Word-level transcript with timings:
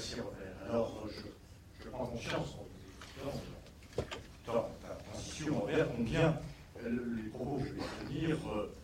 Merci 0.00 0.20
Robert. 0.20 0.54
Alors, 0.66 1.06
je, 1.10 1.84
je 1.84 1.90
prends 1.90 2.06
conscience 2.06 2.54
en 2.56 4.02
temps 4.46 4.70
de 4.80 5.10
transition 5.12 5.62
envers 5.62 5.94
combien 5.94 6.40
les 6.82 7.28
propos 7.28 7.58
que 7.58 7.66
je 7.68 7.74
vais 7.74 8.08
tenir 8.08 8.36
euh, 8.48 8.74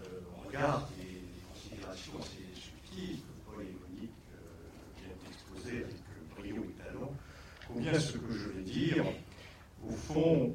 euh, 0.00 0.02
regard 0.44 0.90
des, 0.98 1.04
des, 1.04 1.20
considérations 1.52 2.14
assez 2.18 2.60
subtiles 2.60 3.18
que 3.18 3.48
Paul 3.48 3.62
et 3.62 3.76
Monique 3.94 4.10
euh, 4.34 4.98
viennent 4.98 5.18
d'exposer 5.24 5.84
avec 5.84 5.94
euh, 5.94 6.34
brio 6.34 6.64
et 6.64 6.82
talent, 6.82 7.12
combien 7.68 8.00
ce 8.00 8.18
que 8.18 8.32
je 8.32 8.48
vais 8.48 8.62
dire, 8.62 9.04
au 9.88 9.92
fond, 9.92 10.52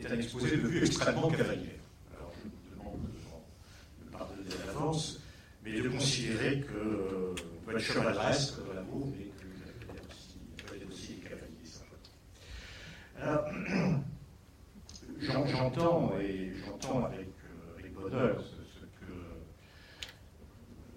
est 0.00 0.06
un 0.06 0.16
exposé 0.16 0.58
de 0.58 0.68
vue 0.68 0.84
extrêmement 0.86 1.28
cavalier. 1.28 1.80
Alors, 2.16 2.32
je 2.36 2.48
vous 2.48 2.76
demande 2.78 3.00
de, 3.02 4.04
de 4.04 4.10
pardonner 4.12 4.62
à 4.62 4.66
l'avance, 4.66 5.18
mais 5.64 5.80
de 5.80 5.88
considérer 5.88 6.60
que 6.60 6.74
euh, 6.76 7.34
on 7.54 7.64
peut 7.64 7.76
être 7.76 7.82
chevaleresque 7.82 8.54
dans 8.66 8.74
l'amour, 8.74 9.06
mais 9.16 9.24
qu'il 9.24 9.86
peut 9.86 9.94
être 9.94 10.08
aussi, 10.10 10.38
peut 10.56 10.76
être 10.76 10.88
aussi 10.88 11.20
cavalier. 11.20 11.64
Ça. 11.64 11.84
Alors, 13.20 13.46
j'entends 15.46 16.18
et 16.20 16.52
j'entends 16.64 17.04
avec, 17.04 17.28
euh, 17.28 17.78
avec 17.78 17.94
bonheur 17.94 18.40
ce, 18.40 18.80
ce, 18.80 18.84
que 18.86 19.12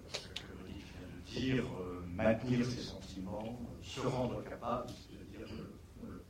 ce 0.08 0.28
que 0.28 0.62
Monique 0.62 0.86
vient 0.98 1.08
de 1.14 1.40
dire, 1.40 1.64
euh, 1.80 2.02
ses 2.64 2.82
sentiments, 2.82 3.58
se 3.82 4.00
rendre 4.00 4.42
capable, 4.44 4.88
c'est-à-dire 4.90 5.48
euh, 6.04 6.22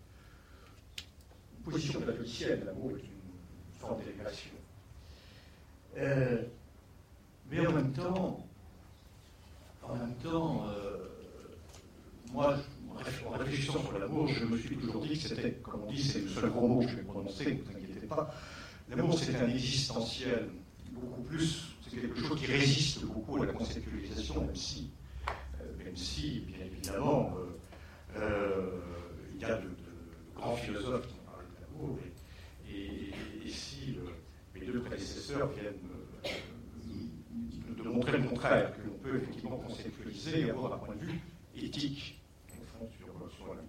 une 1.59 1.65
position 1.73 2.01
platicienne, 2.01 2.65
l'amour 2.65 2.93
est 2.93 3.02
une 3.02 3.79
forme 3.79 4.02
d'élévation. 4.02 4.51
Euh, 5.97 6.43
mais 7.51 7.66
en 7.66 7.73
même 7.73 7.93
temps, 7.93 8.47
en 9.83 9.95
même 9.97 10.15
temps, 10.16 10.66
euh, 10.69 11.09
moi, 12.33 12.57
en 13.27 13.30
réfléchissant 13.38 13.80
sur 13.80 13.99
l'amour, 13.99 14.29
je 14.29 14.45
me 14.45 14.59
suis 14.59 14.77
toujours 14.77 15.02
dit 15.02 15.18
que 15.18 15.29
c'était, 15.29 15.52
comme 15.52 15.85
on 15.87 15.90
dit, 15.90 16.02
c'est 16.02 16.21
le 16.21 16.29
seul 16.29 16.51
gros 16.51 16.68
mot 16.68 16.80
que 16.80 16.88
je 16.88 16.96
vais 16.96 17.02
prononcer, 17.02 17.55
ne 17.55 17.63
vous 17.63 17.71
inquiétez 17.71 18.07
pas. 18.07 18.35
L'amour, 18.88 19.18
c'est 19.18 19.37
un 19.37 19.49
existentiel, 19.49 20.49
beaucoup 20.93 21.23
plus, 21.23 21.77
c'est 21.83 22.01
quelque 22.01 22.21
chose 22.21 22.38
qui 22.38 22.46
résiste 22.46 23.05
beaucoup 23.05 23.43
à 23.43 23.46
la 23.46 23.52
conceptualisation, 23.52 24.40
même 24.45 24.57
si, 24.57 24.90
si 25.97 26.41
bien 26.41 26.65
évidemment, 26.65 27.35
euh, 27.37 28.21
euh, 28.21 28.80
il 29.35 29.41
y 29.41 29.45
a 29.45 29.57
de, 29.57 29.69
grands 30.35 30.57
philosophes 30.57 31.07
qui 31.09 31.15
ont 31.15 31.30
parlé 31.30 31.47
de 31.49 31.63
l'amour, 31.63 31.99
et, 32.71 33.49
si 33.49 33.97
mes 34.55 34.67
deux 34.67 34.80
prédécesseurs 34.80 35.49
viennent 35.52 35.74
de 37.83 37.89
montrer 37.89 38.19
le 38.19 38.29
contraire, 38.29 38.73
que 38.77 38.87
l'on 38.87 38.99
peut 38.99 39.17
effectivement 39.17 39.57
conceptualiser 39.57 40.41
et 40.41 40.51
avoir 40.51 40.74
un 40.74 40.79
point 40.79 40.95
de 40.97 41.01
vue 41.01 41.21
éthique 41.57 42.21
sur, 42.99 43.30
sur 43.37 43.55
la 43.55 43.63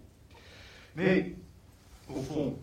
Mais, 0.95 1.35
au 2.09 2.21
fond, 2.21 2.57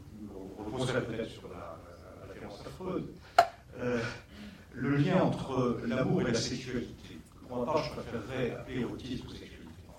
on 0.58 0.64
reposerait 0.64 1.04
peut-être 1.04 1.30
sur 1.30 1.48
la, 1.48 1.78
la, 1.84 2.26
la 2.26 2.32
référence 2.32 2.60
à 2.60 3.80
euh, 3.80 4.00
le 4.72 4.96
lien 4.96 5.22
entre 5.22 5.80
l'amour 5.86 6.22
et 6.22 6.24
la 6.24 6.34
sexualité. 6.34 7.18
Pour 7.48 7.58
ma 7.58 7.72
part, 7.72 7.84
je 7.84 7.92
préférerais 7.92 8.50
appeler 8.52 8.80
érotisme 8.80 9.26
ou 9.26 9.30
sexualité. 9.30 9.53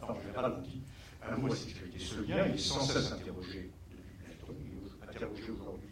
En 0.08 0.22
général, 0.22 0.54
on 0.58 0.62
dit 0.62 0.82
amour 1.22 1.54
et 1.54 1.56
sexualité. 1.56 2.00
Ce 2.00 2.22
lien, 2.22 2.48
il 2.48 2.56
est 2.56 2.58
sans 2.58 2.82
cesse 2.82 3.12
interrogé 3.12 3.72
depuis 3.92 4.14
Platon, 4.24 4.56
il 4.60 5.06
est 5.06 5.16
interrogé 5.16 5.52
aujourd'hui 5.52 5.90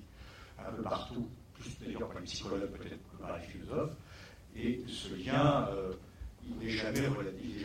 un 0.59 0.71
peu 0.71 0.83
partout, 0.83 1.29
plus 1.53 1.77
d'ailleurs 1.79 2.07
par 2.07 2.19
les 2.19 2.25
psychologues 2.25 2.69
peut-être 2.71 3.11
que 3.11 3.17
par 3.19 3.37
les 3.37 3.43
philosophes, 3.43 3.95
et 4.55 4.83
ce 4.87 5.15
lien, 5.15 5.67
euh, 5.71 5.93
il 6.45 6.57
n'est 6.57 6.69
jamais, 6.69 7.01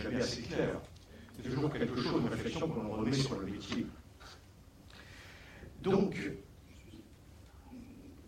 jamais 0.03 0.21
assez 0.21 0.43
clair 0.43 0.81
c'est 1.43 1.51
toujours 1.51 1.73
quelque 1.73 2.01
chose, 2.01 2.21
une 2.21 2.29
réflexion 2.29 2.69
que 2.69 2.81
l'on 2.81 2.91
remet 2.91 3.13
sur 3.13 3.39
le 3.39 3.47
métier. 3.47 3.87
Donc, 5.83 6.33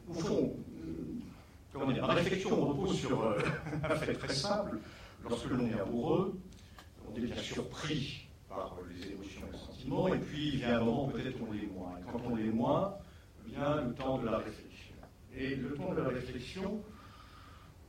au 0.08 0.14
fond, 0.14 0.56
comment 1.72 1.90
dire, 1.90 2.06
ma 2.06 2.14
réflexion 2.14 2.68
repose 2.68 2.98
sur 2.98 3.22
euh, 3.22 3.38
un 3.82 3.96
fait 3.96 4.14
très 4.14 4.34
simple. 4.34 4.78
Lorsque 5.28 5.50
l'on 5.50 5.66
est 5.66 5.78
amoureux, 5.80 6.38
on 7.10 7.16
est 7.16 7.20
bien 7.20 7.36
surpris 7.36 8.28
par 8.48 8.76
les 8.88 9.12
émotions 9.12 9.42
et 9.48 9.52
les 9.52 9.58
sentiments, 9.58 10.08
et 10.08 10.18
puis 10.18 10.48
il 10.48 10.56
vient 10.56 10.80
un 10.80 10.84
moment 10.84 11.08
peut-être 11.08 11.36
on 11.46 11.52
l'est 11.52 11.66
moins. 11.66 11.96
Et 11.98 12.12
quand 12.12 12.20
on 12.24 12.36
l'est 12.36 12.50
moins, 12.50 12.96
vient 13.46 13.82
le 13.82 13.94
temps 13.94 14.18
de 14.18 14.26
la 14.26 14.38
réflexion. 14.38 14.94
Et 15.36 15.56
le 15.56 15.74
temps 15.74 15.94
de 15.94 16.00
la 16.00 16.08
réflexion, 16.08 16.82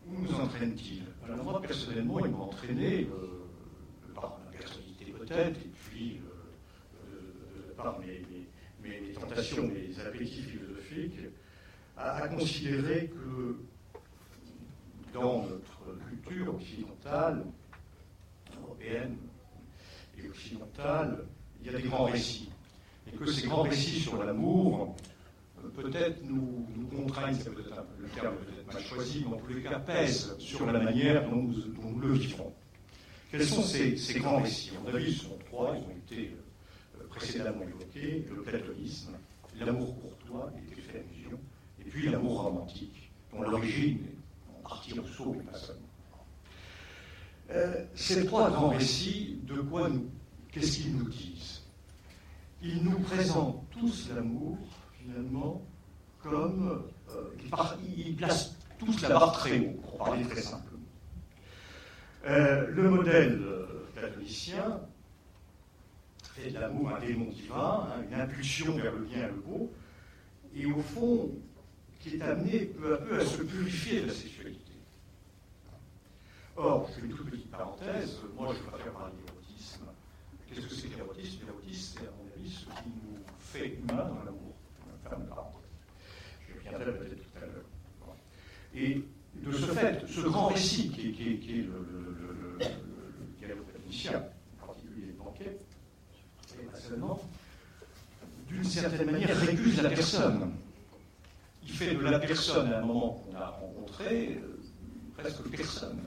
où 0.08 0.22
nous 0.22 0.34
entraîne-t-il? 0.34 1.04
Alors 1.26 1.44
moi, 1.44 1.62
personnellement, 1.62 2.20
il 2.20 2.32
m'a 2.32 2.38
entraîné 2.38 3.08
euh, 3.12 4.14
par 4.14 4.40
ma 4.46 4.52
personnalité 4.58 5.06
peut-être, 5.06 5.60
et 5.60 5.72
puis 5.90 6.20
euh, 6.20 7.10
euh, 7.10 7.74
par 7.76 8.00
mes, 8.00 8.24
tentations, 9.14 9.68
mes 9.68 10.00
appétits 10.00 10.44
philosophiques, 10.44 11.20
à, 11.98 12.28
considérer 12.28 13.10
que 13.10 13.58
dans 15.14 15.44
notre 15.44 16.00
culture 16.10 16.56
occidentale, 16.56 17.46
et 18.88 20.28
occidentale, 20.28 21.26
il 21.62 21.72
y 21.72 21.76
a 21.76 21.78
des 21.78 21.88
grands 21.88 22.06
récits. 22.06 22.50
Et 23.08 23.16
que 23.16 23.26
ces 23.26 23.48
grands 23.48 23.64
récits 23.64 24.00
sur 24.00 24.24
l'amour, 24.24 24.96
peut-être 25.76 26.24
nous, 26.24 26.68
nous 26.76 26.88
contraignent, 26.88 27.36
c'est 27.36 27.54
peut-être 27.54 27.74
un 27.74 27.86
le 28.00 28.08
terme 28.10 28.36
peut-être 28.36 28.74
mal 28.74 28.84
choisi, 28.84 29.26
mais 29.28 29.36
en 29.36 29.40
tous 29.40 29.54
les 29.54 29.62
cas 29.62 29.80
pèsent 29.80 30.36
sur 30.40 30.66
la 30.66 30.80
manière 30.80 31.30
dont 31.30 31.44
nous, 31.44 32.00
le 32.00 32.14
vivons. 32.14 32.54
Quels 33.32 33.46
sont 33.46 33.62
ces, 33.62 33.96
grands 34.20 34.42
récits? 34.42 34.72
On 34.84 34.88
a 34.88 34.98
vu, 34.98 35.12
ce 35.12 35.26
sont 35.26 35.38
trois, 35.46 35.76
ils 35.78 35.84
ont 35.84 35.98
été 35.98 36.36
euh, 37.00 37.08
précédemment 37.08 37.64
évoqués, 37.64 38.28
le 38.30 38.42
platonisme, 38.42 39.14
l'amour 39.60 39.96
courtois, 40.02 40.52
était 40.68 40.82
fait 40.82 41.06
et 41.86 41.90
puis 41.90 42.10
l'amour 42.10 42.44
romantique, 42.44 43.12
dont 43.32 43.42
l'origine 43.42 44.00
est 44.06 44.58
en 44.58 44.70
partie 44.70 44.98
Rousseau, 44.98 45.36
mais 45.38 45.52
pas 45.52 45.58
seulement. 45.58 45.82
Euh, 47.50 47.86
ces 48.02 48.26
trois 48.26 48.50
grands 48.50 48.70
récits, 48.70 49.40
de 49.44 49.62
quoi 49.62 49.90
nous, 49.90 50.10
qu'est-ce 50.52 50.80
qu'ils 50.80 50.98
nous 50.98 51.10
disent 51.10 51.62
Ils 52.62 52.84
nous 52.84 53.00
présentent 53.00 53.64
tous 53.70 54.10
l'amour, 54.14 54.58
finalement, 55.00 55.62
comme 56.20 56.84
euh, 57.10 57.76
ils, 57.98 58.16
placent 58.16 58.56
tous 58.80 59.02
la 59.02 59.10
barre 59.10 59.34
très 59.34 59.60
haut, 59.60 59.80
pour 59.82 59.98
parler 59.98 60.24
très 60.26 60.42
simplement. 60.42 60.80
Euh, 62.26 62.68
le 62.70 62.90
modèle 62.90 63.42
platonicien 63.96 64.82
fait 66.36 66.52
de 66.52 66.60
l'amour 66.60 66.92
un 66.96 67.00
démon 67.00 67.30
divin, 67.32 67.88
hein, 67.88 68.04
une 68.10 68.20
impulsion 68.20 68.76
vers 68.78 68.94
le 68.94 69.06
bien 69.06 69.26
et 69.26 69.28
le 69.28 69.42
beau, 69.46 69.72
et 70.56 70.66
au 70.66 70.82
fond, 70.82 71.32
qui 72.00 72.16
est 72.16 72.22
amené 72.22 72.66
peu 72.66 72.96
à 72.96 72.98
peu 72.98 73.20
à 73.20 73.26
se 73.26 73.44
purifier 73.44 74.02
de 74.02 74.08
la 74.08 74.14
sexualité. 74.14 74.71
Or, 76.64 76.88
je 76.90 76.94
fais 77.02 77.08
une 77.08 77.14
toute 77.16 77.28
petite 77.32 77.50
parenthèse, 77.50 78.20
moi 78.36 78.54
je 78.54 78.62
préfère 78.70 78.94
parler 78.94 79.14
d'érotisme. 79.26 79.86
Qu'est-ce 80.48 80.68
que 80.68 80.74
c'est 80.76 80.88
que 80.90 80.98
l'érotisme? 80.98 81.40
L'érotisme, 81.48 81.98
c'est 82.00 82.08
à 82.08 82.12
mon 82.12 82.32
avis 82.36 82.52
ce 82.52 82.66
qui 82.66 82.90
nous 83.04 83.18
fait 83.40 83.80
humains 83.80 84.06
dans 84.10 84.24
l'amour. 84.24 84.56
Je 86.48 86.54
reviendrai 86.54 86.86
peut-être 87.00 87.16
tout 87.16 87.38
à 87.38 87.40
l'heure. 87.48 87.66
Et 88.76 89.04
de 89.34 89.52
ce 89.52 89.66
fait, 89.72 90.06
ce 90.08 90.22
grand 90.22 90.48
récit 90.48 90.90
qui 90.92 91.08
est, 91.08 91.60
est, 91.60 91.64
le, 91.64 91.72
le, 91.72 92.60
en 94.62 94.66
particulier 94.68 95.06
les 95.08 95.14
banquets, 95.14 95.58
et 96.60 96.66
pas 96.66 97.18
d'une 98.48 98.64
certaine 98.64 99.12
manière 99.12 99.36
récuse 99.36 99.82
la 99.82 99.90
personne. 99.90 100.54
Il 101.64 101.72
fait 101.72 101.96
de 101.96 102.02
la 102.02 102.20
personne, 102.20 102.72
à 102.72 102.80
un 102.80 102.86
moment 102.86 103.24
qu'on 103.26 103.36
a 103.36 103.48
rencontré, 103.48 104.40
euh, 104.44 104.60
presque 105.18 105.42
personne. 105.50 106.01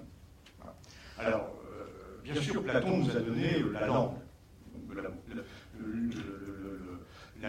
Euh, 2.34 2.40
bien 2.40 2.42
sûr, 2.42 2.62
Platon 2.62 2.98
nous 2.98 3.10
a 3.16 3.20
donné 3.20 3.62
la 3.72 3.86
langue, 3.86 4.14
la, 4.94 5.02
la, 5.02 5.08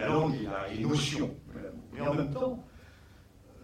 la 0.00 0.08
langue 0.08 0.34
et 0.70 0.74
les 0.76 0.84
notions. 0.84 1.34
Mais 1.92 2.00
en 2.00 2.14
même 2.14 2.32
temps, 2.32 2.64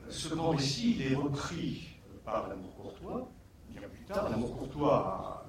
ce 0.08 0.34
grand 0.34 0.50
récit, 0.50 0.96
il 0.98 1.12
est 1.12 1.14
repris 1.14 1.88
par 2.24 2.48
l'amour 2.48 2.74
courtois, 2.76 3.30
bien 3.68 3.82
plus 3.88 4.04
tard. 4.04 4.30
L'amour 4.30 4.56
courtois 4.56 4.96
a 4.96 5.46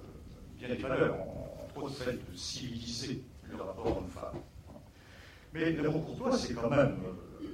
bien 0.57 0.68
des 0.69 0.75
valeurs, 0.75 1.15
entre 1.65 1.83
autres 1.83 1.95
celle 1.95 2.18
de 2.19 2.36
civiliser 2.36 3.24
le 3.50 3.62
rapport 3.62 3.97
homme-femme. 3.97 4.39
Mais 5.53 5.71
l'amour 5.71 6.06
courtois, 6.06 6.38
c'est 6.38 6.53
quand 6.53 6.69
même, 6.69 6.97
euh, 7.06 7.47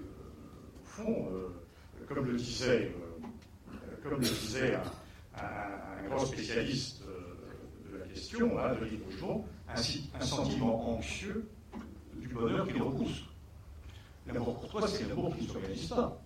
au 0.81 0.85
fond, 0.85 1.27
euh, 1.31 1.49
comme 2.07 2.25
le 2.25 2.37
disait, 2.37 2.93
euh, 2.95 3.73
comme 4.03 4.19
le 4.19 4.21
disait 4.25 4.75
un, 4.75 5.41
un, 5.41 6.05
un 6.05 6.09
grand 6.09 6.25
spécialiste 6.25 6.98
la 6.98 6.98
question, 8.13 8.59
hein, 8.59 8.75
de 8.75 8.85
Livre 8.85 9.43
un, 9.67 9.75
un 10.19 10.21
sentiment 10.21 10.95
anxieux 10.95 11.49
du 12.15 12.27
bonheur 12.27 12.67
qui 12.67 12.73
le 12.73 12.83
repousse. 12.83 13.23
L'amour 14.27 14.59
courtois, 14.59 14.87
c'est 14.87 15.07
l'amour 15.07 15.35
qui 15.35 15.43
ne 15.43 15.47
s'organise 15.47 15.87
pas. 15.87 16.21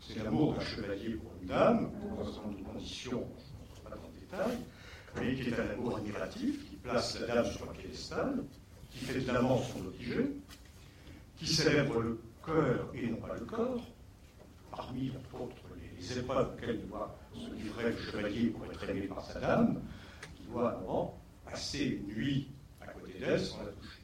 C'est 0.00 0.22
l'amour 0.22 0.54
d'un 0.54 0.60
chevalier 0.60 1.14
pour 1.14 1.32
une 1.40 1.48
dame, 1.48 1.90
dans 2.16 2.22
un 2.22 2.24
certain 2.24 2.48
nombre 2.48 2.58
de 2.58 2.64
conditions, 2.64 3.24
je 3.38 3.52
ne 3.52 3.68
rentre 3.68 3.80
pas 3.82 3.90
dans 3.90 4.08
le 4.14 4.20
détail, 4.20 4.58
mais 5.16 5.34
qui 5.34 5.50
est 5.50 5.60
un 5.60 5.70
amour 5.70 5.96
admiratif, 5.96 6.70
qui 6.70 6.76
place 6.76 7.20
la 7.20 7.26
dame 7.26 7.46
sur 7.46 7.68
un 7.68 7.72
piédestal, 7.72 8.44
qui 8.90 8.98
fait 8.98 9.20
de 9.20 9.32
l'amant 9.32 9.60
son 9.62 9.86
obligé, 9.86 10.30
qui 11.36 11.46
célèbre 11.46 12.00
le 12.00 12.20
cœur 12.44 12.90
et 12.94 13.06
non 13.08 13.16
pas 13.16 13.34
le 13.34 13.44
corps, 13.44 13.82
parmi, 14.70 15.10
entre 15.10 15.42
autres, 15.42 15.56
les, 15.98 16.18
épreuves 16.18 16.52
auxquelles 16.54 16.86
doit 16.86 17.18
se 17.34 17.50
livrer 17.54 17.90
le 17.90 17.96
chevalier 17.96 18.46
pour 18.48 18.64
être 18.66 18.88
aimé 18.88 19.02
par 19.02 19.24
sa 19.24 19.40
dame, 19.40 19.80
avant 20.64 21.18
passer 21.44 21.84
une 21.84 22.14
nuit 22.14 22.48
à 22.80 22.86
côté 22.86 23.18
d'elle 23.18 23.40
sans 23.40 23.58
la 23.58 23.72
toucher. 23.72 24.02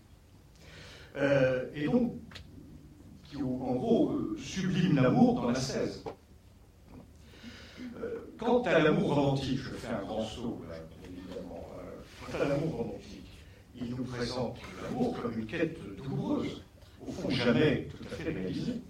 Euh, 1.17 1.67
et 1.75 1.87
donc, 1.87 2.15
qui, 3.25 3.37
en 3.37 3.47
gros, 3.47 4.11
euh, 4.13 4.37
sublime 4.39 4.97
l'amour 4.97 5.35
dans 5.35 5.51
la 5.51 5.55
16. 5.55 6.05
Euh, 8.01 8.19
quant 8.39 8.63
à 8.63 8.79
l'amour 8.79 9.15
romantique, 9.15 9.59
je 9.59 9.71
fais 9.71 9.93
un 9.93 10.03
grand 10.03 10.25
saut, 10.25 10.63
là, 10.69 10.77
évidemment. 11.05 11.67
quant 12.25 12.39
à 12.39 12.49
l'amour 12.49 12.75
romantique, 12.77 13.39
il 13.75 13.91
nous 13.91 14.05
présente 14.05 14.57
l'amour 14.83 15.21
comme 15.21 15.39
une 15.39 15.47
quête 15.47 15.79
douloureuse, 15.97 16.63
au 17.07 17.13
fond 17.13 17.31
jamais 17.31 17.89
tout 17.91 18.05
à 18.05 18.17
fait 18.17 18.31
réalisée. 18.31 18.81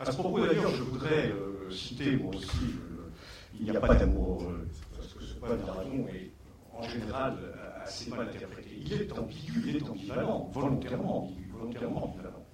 À 0.00 0.06
ce 0.06 0.16
propos, 0.16 0.44
d'ailleurs, 0.44 0.74
je 0.74 0.82
voudrais 0.82 1.32
citer, 1.70 2.16
moi 2.16 2.34
aussi, 2.34 2.48
il 3.58 3.64
n'y 3.64 3.76
a 3.76 3.80
pas 3.80 3.94
d'amour, 3.94 4.52
poème 5.42 5.60
d'Aragon 5.66 6.06
est 6.08 6.30
en 6.72 6.82
général 6.82 7.36
assez 7.82 8.08
mal 8.10 8.28
interprété. 8.28 8.70
Il 8.80 8.92
est 8.92 9.12
ambigu, 9.12 9.62
il 9.66 9.76
est 9.76 9.88
ambivalent, 9.88 10.50
volontairement 10.52 11.24
ambigu, 11.24 11.50
volontairement 11.50 12.04
ambivalent. 12.04 12.46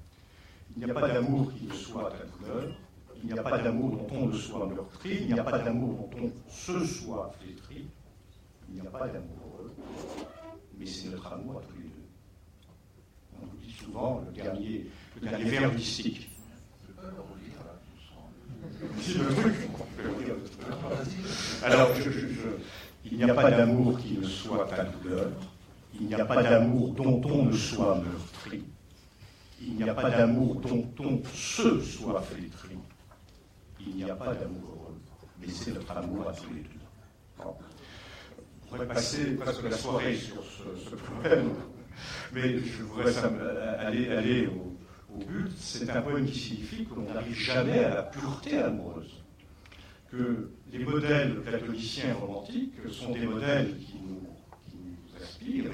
Il 0.77 0.85
n'y 0.85 0.91
a 0.91 0.95
pas 0.95 1.09
d'amour 1.09 1.53
qui 1.53 1.67
ne 1.67 1.73
soit 1.73 2.11
la 2.11 2.25
douleur, 2.25 2.77
il 3.23 3.33
n'y 3.33 3.39
a 3.39 3.43
pas 3.43 3.59
d'amour 3.59 3.91
dont 3.91 4.07
on 4.13 4.27
ne 4.27 4.33
soit 4.33 4.67
meurtri, 4.67 5.19
il 5.21 5.33
n'y 5.35 5.39
a 5.39 5.45
pas 5.45 5.59
d'amour 5.59 6.09
dont 6.13 6.19
on 6.23 6.51
se 6.51 6.85
soit 6.85 7.33
flétri, 7.39 7.89
il 8.69 8.75
n'y 8.75 8.87
a 8.87 8.91
pas 8.91 9.09
d'amour 9.09 9.39
mais 10.79 10.87
c'est 10.87 11.09
notre 11.09 11.33
amour 11.33 11.59
à 11.59 11.63
tous 11.63 11.77
les 11.77 11.89
deux. 11.89 12.07
On 13.41 13.47
nous 13.47 13.61
dit 13.61 13.73
souvent 13.73 14.23
le 14.25 14.33
dernier, 14.33 14.87
le 15.21 15.29
dernier 15.29 15.45
vers 15.45 15.73
mystique. 15.73 16.31
Alors, 21.63 21.95
je, 21.97 22.11
je, 22.11 22.38
il 23.05 23.19
n'y 23.19 23.25
a 23.25 23.35
pas 23.35 23.51
d'amour 23.51 23.99
qui 23.99 24.19
ne 24.19 24.25
soit 24.25 24.67
ta 24.67 24.85
douleur. 24.85 25.31
Il 26.01 26.07
n'y 26.07 26.15
a 26.15 26.25
pas 26.25 26.43
d'amour 26.43 26.91
dont 26.91 27.21
on 27.25 27.45
ne 27.45 27.53
soit 27.53 27.97
meurtri. 27.97 28.65
Il 29.61 29.77
n'y 29.77 29.89
a 29.89 29.95
pas 29.95 30.11
d'amour 30.11 30.57
dont 30.57 30.89
on 31.01 31.21
se 31.35 31.81
soit 31.81 32.23
flétri. 32.23 32.77
Il 33.81 33.97
n'y 33.97 34.11
a 34.11 34.15
pas 34.15 34.35
d'amour 34.35 34.79
mais 35.41 35.49
c'est 35.49 35.73
notre 35.73 35.97
amour 35.97 36.29
à 36.29 36.33
tous 36.33 36.53
les 36.53 36.61
deux. 36.61 37.45
On 37.45 37.55
pourrait 38.69 38.87
passer 38.87 39.37
presque 39.37 39.63
la 39.63 39.77
soirée 39.77 40.17
sur 40.17 40.43
ce, 40.43 40.95
poème, 40.95 41.55
mais 42.33 42.59
je 42.59 42.83
voudrais 42.83 43.17
aller, 43.79 44.49
au 44.49 45.19
but. 45.19 45.51
C'est 45.57 45.89
un 45.91 46.03
poème 46.03 46.27
qui 46.27 46.39
signifie 46.39 46.85
qu'on 46.85 47.03
n'arrive 47.03 47.35
jamais 47.35 47.85
à 47.85 47.95
la 47.95 48.03
pureté 48.03 48.59
amoureuse 48.59 49.25
que 50.11 50.51
les 50.73 50.79
modèles 50.85 51.43
catholiциens 51.45 52.15
romantiques 52.15 52.75
sont 52.91 53.13
des 53.13 53.27
modèles 53.27 53.77
qui 53.79 53.97
nous, 54.07 54.23
inspirent 55.21 55.71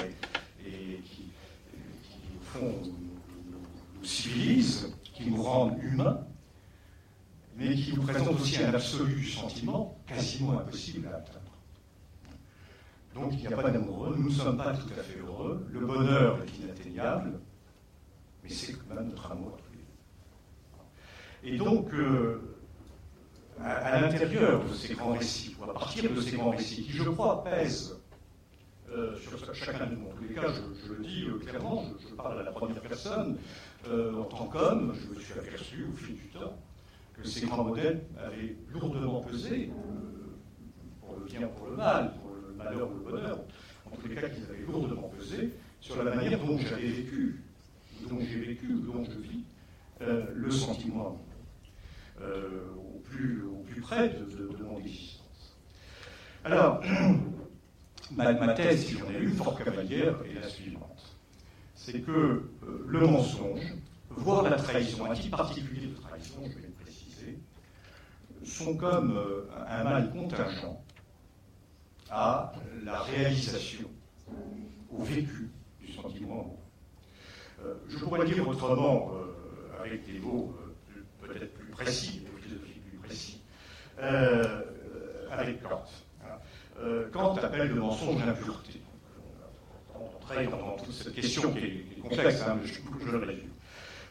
et, 0.66 1.00
qui, 1.04 1.30
font, 2.42 2.74
nous, 2.82 4.04
civilisent, 4.04 4.92
qui 5.02 5.30
nous 5.30 5.42
rendent 5.42 5.78
humains, 5.82 6.26
mais 7.56 7.74
qui 7.74 7.94
nous 7.94 8.02
présentent 8.02 8.40
aussi 8.40 8.62
un 8.62 8.74
absolu 8.74 9.24
sentiment 9.24 9.96
quasiment 10.06 10.58
impossible 10.58 11.08
à 11.08 11.16
atteindre. 11.18 11.40
Donc 13.14 13.32
il 13.34 13.40
n'y 13.40 13.46
a 13.46 13.56
pas 13.56 13.70
d'amoureux, 13.70 14.16
nous 14.18 14.28
ne 14.28 14.34
sommes 14.34 14.56
pas 14.56 14.74
tout 14.74 14.88
à 14.98 15.02
fait 15.02 15.20
heureux, 15.20 15.64
le 15.70 15.86
bonheur 15.86 16.38
est 16.42 16.64
inatteignable, 16.64 17.38
mais 18.42 18.50
c'est 18.50 18.72
quand 18.72 18.94
même 18.94 19.08
notre 19.08 19.30
amour 19.30 19.56
Et 21.44 21.56
donc, 21.56 21.92
euh, 21.94 22.53
à, 23.62 24.00
l'intérieur 24.00 24.64
de 24.64 24.74
ces 24.74 24.94
grands 24.94 25.12
récits, 25.12 25.56
ou 25.58 25.64
à 25.64 25.74
partir 25.74 26.12
de 26.12 26.20
ces 26.20 26.36
grands 26.36 26.50
récits, 26.50 26.82
qui, 26.82 26.92
je 26.92 27.08
crois, 27.08 27.44
pèsent 27.44 27.96
euh, 28.90 29.16
sur 29.16 29.54
chacun 29.54 29.86
de 29.86 29.96
nous. 29.96 30.06
En 30.06 30.12
tous 30.12 30.24
les 30.28 30.34
cas, 30.34 30.46
je, 30.52 30.92
le 30.92 31.04
dis 31.04 31.24
euh, 31.26 31.38
clairement, 31.38 31.84
je, 32.00 32.14
parle 32.14 32.40
à 32.40 32.42
la 32.42 32.52
première 32.52 32.80
personne. 32.80 33.38
Euh, 33.88 34.20
en 34.20 34.24
tant 34.24 34.46
qu'homme, 34.46 34.94
je 34.94 35.14
me 35.14 35.20
suis 35.20 35.32
aperçu 35.38 35.86
au 35.92 35.96
fil 35.96 36.14
du 36.16 36.28
temps 36.28 36.56
que 37.14 37.26
ces 37.26 37.46
grands 37.46 37.64
modèles 37.64 38.02
avaient 38.18 38.56
lourdement 38.72 39.20
pesé, 39.20 39.70
pour 41.00 41.16
le 41.16 41.24
bien, 41.24 41.46
pour 41.48 41.66
le 41.66 41.76
mal, 41.76 42.12
pour 42.20 42.34
le 42.34 42.54
malheur 42.54 42.90
ou 42.90 42.94
le 42.94 43.10
bonheur, 43.10 43.38
en 43.86 43.96
tous 43.96 44.08
les 44.08 44.14
cas, 44.14 44.28
qu'ils 44.28 44.44
avaient 44.44 44.64
lourdement 44.66 45.10
pesé 45.16 45.50
sur 45.80 46.02
la 46.02 46.14
manière 46.14 46.38
dont 46.44 46.58
j'avais 46.58 46.88
vécu, 46.88 47.42
dont 48.08 48.18
j'ai 48.20 48.40
vécu, 48.40 48.68
dont 48.68 49.04
je 49.04 49.18
vis 49.18 49.44
le 50.00 50.50
sentiment 50.50 51.20
près 53.84 54.08
de, 54.08 54.64
mon 54.64 54.78
existence. 54.78 55.56
Alors, 56.44 56.82
ma, 58.16 58.54
thèse, 58.54 58.86
si 58.86 58.98
j'en 58.98 59.10
ai 59.10 59.18
une, 59.18 59.34
fort 59.34 59.58
cavalière, 59.58 60.16
est 60.24 60.40
la 60.40 60.48
suivante. 60.48 61.16
C'est 61.74 62.00
que 62.00 62.10
euh, 62.10 62.84
le 62.86 63.00
mensonge, 63.00 63.74
voire 64.10 64.42
la 64.42 64.56
trahison, 64.56 65.10
un 65.10 65.14
type 65.14 65.36
particulier 65.36 65.88
de 65.88 65.94
trahison, 65.96 66.40
je 66.44 66.54
vais 66.54 66.66
le 66.66 66.72
préciser, 66.82 67.38
sont 68.42 68.76
comme 68.76 69.16
euh, 69.16 69.46
un 69.68 69.84
mal 69.84 70.10
contingent 70.10 70.82
à 72.10 72.52
la 72.84 73.00
réalisation, 73.00 73.90
au 74.90 75.02
vécu 75.02 75.50
du 75.80 75.92
sentiment 75.92 76.58
je 77.88 77.96
pourrais 77.96 78.26
dire 78.26 78.46
autrement, 78.46 79.12
avec 79.80 80.04
des 80.04 80.18
mots 80.18 80.54
peut-être 81.22 81.54
plus 81.54 81.70
précis, 81.70 82.22
philosophie 82.42 82.80
plus 82.80 82.98
précis, 82.98 83.33
euh, 84.00 84.62
avec 85.30 85.62
Kant. 85.62 85.84
Euh, 86.80 87.08
Kant 87.12 87.34
appelle 87.36 87.68
le 87.68 87.80
mensonge 87.80 88.24
l'impureté. 88.24 88.80
On 89.94 90.06
entrer 90.06 90.46
dans 90.46 90.76
toute 90.76 90.92
cette 90.92 91.14
question 91.14 91.52
qui 91.52 91.58
est, 91.58 92.00
complexe, 92.00 92.42
hein, 92.42 92.58
mais 92.60 92.66
je, 92.66 92.74
je, 93.04 93.10
le 93.10 93.18
résume. 93.18 93.50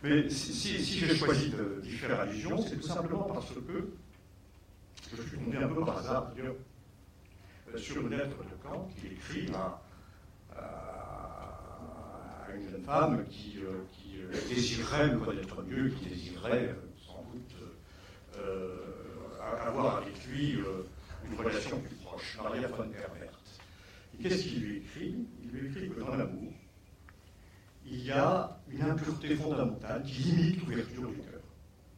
Mais 0.04 0.30
si, 0.30 0.54
si, 0.54 1.00
j'ai 1.00 1.16
choisi 1.16 1.54
d'y 1.82 1.92
faire 1.92 2.20
allusion, 2.20 2.58
c'est 2.58 2.78
tout 2.78 2.88
simplement 2.88 3.24
parce 3.24 3.52
que 3.52 3.94
je 5.16 5.22
suis 5.22 5.38
tombé 5.38 5.58
un 5.58 5.68
peu 5.68 5.84
par 5.86 5.98
hasard, 5.98 6.32
euh, 6.38 7.78
sur 7.78 8.02
une 8.02 8.10
lettre 8.10 8.38
de 8.38 8.68
Kant 8.68 8.90
qu'il 9.00 9.14
écrit 9.14 9.52
à, 9.54 9.82
une 12.56 12.70
jeune 12.70 12.84
femme 12.84 13.26
qui, 13.30 13.60
euh, 13.64 13.84
qui 13.92 14.20
désirerait 14.54 15.08
le 15.08 15.18
connaître 15.18 15.64
mieux, 15.64 15.90
qui 15.90 16.06
désirerait 16.10 16.76
euh, 18.38 18.93
avoir 19.62 19.98
avec 19.98 20.26
lui 20.28 20.56
euh, 20.58 20.88
une 21.30 21.38
relation 21.38 21.80
plus 21.80 21.96
proche, 21.98 22.38
Maria 22.42 22.68
von 22.68 22.84
Herbert. 22.84 23.40
Et 24.14 24.24
qu'est-ce 24.24 24.44
qu'il 24.44 24.64
lui 24.64 24.78
écrit? 24.78 25.16
Il 25.44 25.50
lui 25.52 25.70
écrit 25.70 25.90
que 25.90 26.00
dans 26.00 26.16
l'amour, 26.16 26.52
il 27.86 28.06
y 28.06 28.12
a 28.12 28.58
une 28.70 28.82
impureté 28.82 29.36
fondamentale 29.36 30.04
qui 30.04 30.24
limite 30.24 30.60
l'ouverture 30.62 31.08
du 31.10 31.18
cœur. 31.18 31.42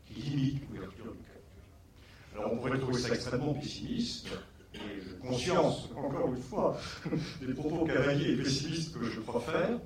Qui 0.05 0.21
limite 0.21 0.63
l'ouverture 0.69 1.11
du 1.11 1.19
cœur. 1.19 1.35
Alors 2.35 2.53
on 2.53 2.57
pourrait 2.57 2.79
trouver 2.79 2.99
ça 2.99 3.13
extrêmement 3.13 3.53
pessimiste, 3.53 4.27
et 4.73 4.79
j'ai 4.99 5.17
conscience, 5.17 5.89
encore 5.95 6.33
une 6.33 6.41
fois, 6.41 6.77
des 7.41 7.53
propos 7.53 7.85
cavaliers 7.85 8.33
et 8.33 8.37
pessimistes 8.37 8.97
que 8.97 9.05
je 9.05 9.19
profère, 9.21 9.79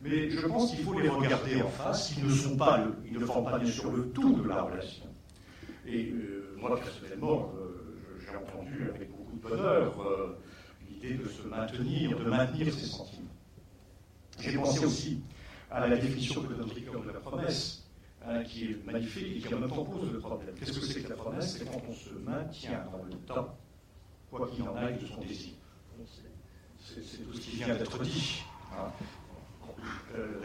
mais 0.00 0.30
je 0.30 0.46
pense 0.46 0.70
qu'il 0.70 0.84
faut 0.84 0.98
les 0.98 1.08
regarder 1.08 1.60
en 1.62 1.68
face. 1.70 2.14
Ils 2.16 2.24
ne 2.24 2.30
sont 2.30 2.56
pas, 2.56 2.78
le, 2.78 2.94
ils 3.04 3.18
ne 3.18 3.24
pas 3.24 3.58
bien 3.58 3.70
sûr 3.70 3.90
le 3.90 4.10
tout 4.10 4.32
de 4.34 4.48
la 4.48 4.62
relation. 4.62 5.06
Et 5.86 6.12
euh, 6.12 6.47
moi, 6.60 6.76
personnellement, 6.76 7.52
euh, 7.56 8.18
j'ai 8.20 8.36
entendu 8.36 8.90
avec 8.94 9.10
beaucoup 9.10 9.36
de 9.36 9.42
bonheur 9.42 10.00
euh, 10.00 10.38
l'idée 10.88 11.14
de 11.14 11.28
se 11.28 11.42
maintenir, 11.42 12.18
de 12.18 12.24
maintenir 12.24 12.72
ses 12.72 12.86
sentiments. 12.86 13.28
J'ai 14.40 14.56
pensé 14.56 14.84
aussi 14.84 15.22
à 15.70 15.86
la 15.86 15.96
définition 15.96 16.42
que 16.42 16.54
donne 16.54 16.70
Ricoeur 16.70 17.02
de 17.02 17.10
la 17.10 17.20
promesse, 17.20 17.88
hein, 18.26 18.42
qui 18.44 18.64
est 18.64 18.84
magnifique 18.84 19.36
et 19.36 19.48
qui 19.48 19.54
en 19.54 19.58
même 19.58 19.70
temps 19.70 19.84
pose 19.84 20.12
le 20.12 20.18
problème. 20.18 20.54
Qu'est-ce 20.58 20.78
que 20.78 20.86
c'est 20.86 21.02
que 21.02 21.08
la 21.08 21.16
promesse? 21.16 21.58
C'est 21.58 21.64
quand 21.64 21.82
on 21.88 21.92
se 21.92 22.10
maintient 22.14 22.84
dans 22.92 23.04
le 23.04 23.14
temps, 23.26 23.56
quoi 24.30 24.48
qu'il 24.48 24.62
en 24.64 24.76
aille 24.76 24.98
de 24.98 25.06
son 25.06 25.20
désir. 25.20 25.52
C'est 26.80 27.24
tout 27.24 27.34
ce 27.34 27.40
qui 27.40 27.56
vient 27.56 27.74
d'être 27.74 28.02
dit. 28.02 28.42
Hein. 28.72 28.90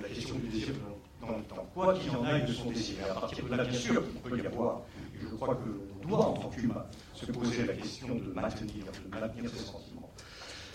la 0.01 0.07
question 0.07 0.35
du 0.35 0.47
désir 0.47 0.73
dans 1.21 1.37
le 1.37 1.43
temps, 1.43 1.67
quoi 1.73 1.93
qu'il 1.93 2.09
en 2.15 2.23
aille 2.23 2.45
de 2.45 2.53
son 2.53 2.69
désir. 2.69 2.97
À 3.09 3.19
partir 3.21 3.45
de 3.45 3.55
là, 3.55 3.63
bien 3.63 3.79
sûr, 3.79 4.03
il 4.13 4.21
peut 4.21 4.37
y 4.41 4.45
avoir 4.45 4.81
je 5.29 5.35
crois 5.35 5.55
que 5.55 5.69
l'on 5.69 6.07
doit, 6.07 6.27
en 6.27 6.33
tant 6.33 6.49
qu'humain, 6.49 6.85
se 7.13 7.25
poser 7.31 7.65
la 7.65 7.73
question 7.73 8.07
de 8.15 8.31
maintenir, 8.33 8.85
de 9.05 9.19
maintenir 9.19 9.49
ses 9.49 9.63
sentiments. 9.63 10.11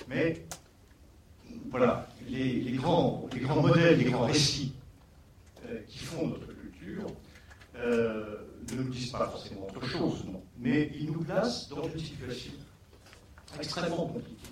Mais 0.08 0.46
voilà, 1.70 2.08
les, 2.28 2.72
grands, 2.72 3.28
les 3.32 3.40
grands 3.40 3.60
modèles, 3.62 3.98
les 3.98 4.10
grands 4.10 4.26
récits 4.26 4.74
euh, 5.66 5.80
qui 5.88 5.98
font 5.98 6.28
notre 6.28 6.46
culture 6.46 7.06
euh, 7.76 8.36
ne 8.72 8.82
nous 8.82 8.90
disent 8.90 9.10
pas 9.10 9.26
forcément 9.26 9.66
autre 9.66 9.86
chose, 9.86 10.24
non. 10.26 10.42
Mais 10.58 10.90
ils 10.98 11.10
nous 11.12 11.20
placent 11.20 11.68
dans 11.68 11.84
une 11.84 11.98
situation 11.98 12.52
extrêmement 13.58 14.06
compliquée, 14.06 14.50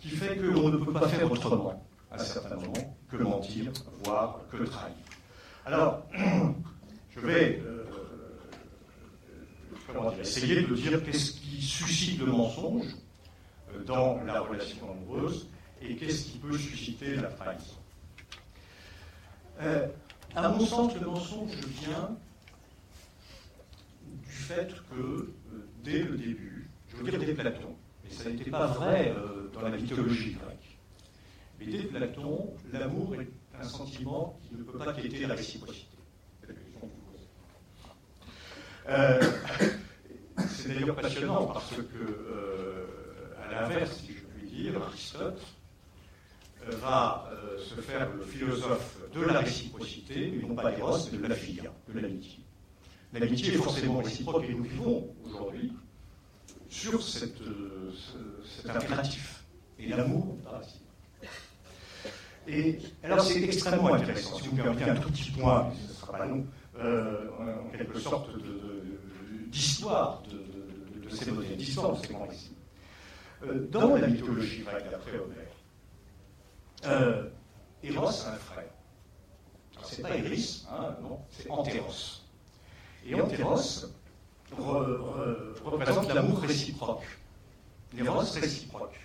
qui 0.00 0.08
fait 0.08 0.36
qu'on 0.36 0.68
ne 0.68 0.76
peut 0.78 0.92
pas 0.92 1.08
faire 1.08 1.30
autrement, 1.30 1.84
à 2.10 2.18
certains 2.18 2.56
moments, 2.56 2.96
que 3.10 3.16
mentir, 3.16 3.72
voire 4.04 4.40
que 4.50 4.58
trahir. 4.64 4.96
Alors, 5.64 6.06
je 7.10 7.20
vais 7.20 7.60
euh, 7.64 7.85
essayer 10.20 10.62
de 10.62 10.74
dire 10.74 11.02
qu'est-ce 11.04 11.32
qui 11.32 11.60
suscite 11.62 12.20
le 12.20 12.26
mensonge 12.26 12.86
euh, 13.72 13.84
dans 13.84 14.22
la 14.24 14.40
relation 14.40 14.90
amoureuse 14.90 15.48
et 15.82 15.96
qu'est-ce 15.96 16.24
qui 16.24 16.38
peut 16.38 16.56
susciter 16.56 17.16
la 17.16 17.28
trahison. 17.28 17.76
Euh, 19.60 19.86
à 20.34 20.48
mon 20.48 20.60
sens, 20.60 20.94
le 20.94 21.06
mensonge 21.06 21.54
vient 21.82 22.16
du 24.04 24.30
fait 24.30 24.68
que, 24.90 25.00
euh, 25.00 25.32
dès 25.82 26.00
le 26.02 26.16
début, 26.16 26.70
je 26.88 26.96
veux 26.96 27.10
dire 27.10 27.18
dès 27.18 27.34
Platon, 27.34 27.74
mais 28.04 28.10
ça 28.10 28.30
n'était 28.30 28.50
pas 28.50 28.66
vrai 28.66 29.14
euh, 29.16 29.48
dans 29.52 29.62
la 29.62 29.70
mythologie 29.70 30.32
grecque, 30.34 30.78
mais 31.58 31.66
dès 31.66 31.84
Platon, 31.84 32.54
l'amour 32.72 33.14
est 33.14 33.28
un 33.58 33.64
sentiment 33.64 34.38
qui 34.42 34.56
ne 34.56 34.62
peut 34.62 34.78
pas 34.78 34.92
quitter 34.92 35.26
la 35.26 35.34
réciprocité. 35.34 35.96
C'est 40.48 40.68
d'ailleurs 40.68 40.96
passionnant 40.96 41.46
parce 41.46 41.70
que, 41.76 42.86
à 43.42 43.52
l'inverse, 43.52 44.00
si 44.04 44.14
je 44.14 44.20
puis 44.38 44.48
dire, 44.48 44.82
Aristote 44.82 45.40
va 46.72 47.30
euh, 47.32 47.58
se 47.58 47.80
faire 47.80 48.08
le 48.12 48.24
philosophe 48.24 48.96
de 49.14 49.20
la 49.22 49.40
réciprocité, 49.40 50.32
mais 50.34 50.48
non 50.48 50.54
pas 50.54 50.72
d'Eros, 50.72 50.98
mais 51.12 51.18
de 51.18 51.26
la 51.26 51.34
filia, 51.34 51.72
de 51.88 52.00
l'amitié. 52.00 52.40
L'amitié 53.12 53.54
est 53.54 53.58
forcément 53.58 53.98
réciproque 53.98 54.44
et 54.48 54.54
nous 54.54 54.64
vivons 54.64 55.08
aujourd'hui 55.24 55.72
sur 56.68 57.02
cette, 57.02 57.40
euh, 57.40 57.92
cet 58.44 58.70
impératif. 58.70 59.44
Et 59.78 59.88
l'amour. 59.88 60.36
Et 62.48 62.78
alors 63.02 63.20
c'est 63.20 63.42
extrêmement 63.42 63.94
intéressant. 63.94 64.38
Si 64.38 64.48
vous 64.48 64.56
me 64.56 64.62
permettez 64.62 64.90
un 64.90 64.96
tout 64.96 65.10
petit 65.10 65.30
point, 65.32 65.72
ce 65.74 65.88
ne 65.88 65.96
sera 65.96 66.12
pas 66.12 66.26
long, 66.26 66.46
euh, 66.78 67.28
en 67.38 67.76
quelque 67.76 67.98
sorte 67.98 68.30
d'histoire 69.46 70.22
de, 70.22 71.08
ces 71.10 71.30
modèles, 71.30 71.56
d'histoire 71.56 71.96
de 71.96 72.06
ces 72.06 72.12
grands 72.12 72.26
récits. 72.26 72.56
dans 73.70 73.96
la 73.96 74.06
mythologie 74.06 74.62
grecque 74.62 74.90
d'après 74.90 75.18
Homère, 75.18 75.46
euh, 76.84 77.28
Eros 77.82 78.06
a 78.06 78.34
un 78.34 78.38
frère. 78.38 78.64
C'est 79.84 80.02
pas 80.02 80.16
Eris, 80.16 80.66
hein, 80.70 80.96
non, 81.02 81.20
c'est 81.30 81.48
Antéros. 81.50 82.22
Et 83.06 83.14
Antéros 83.14 83.86
représente 85.64 86.12
l'amour 86.12 86.40
réciproque. 86.40 87.06
L'éros 87.94 88.20
réciproque. 88.20 88.98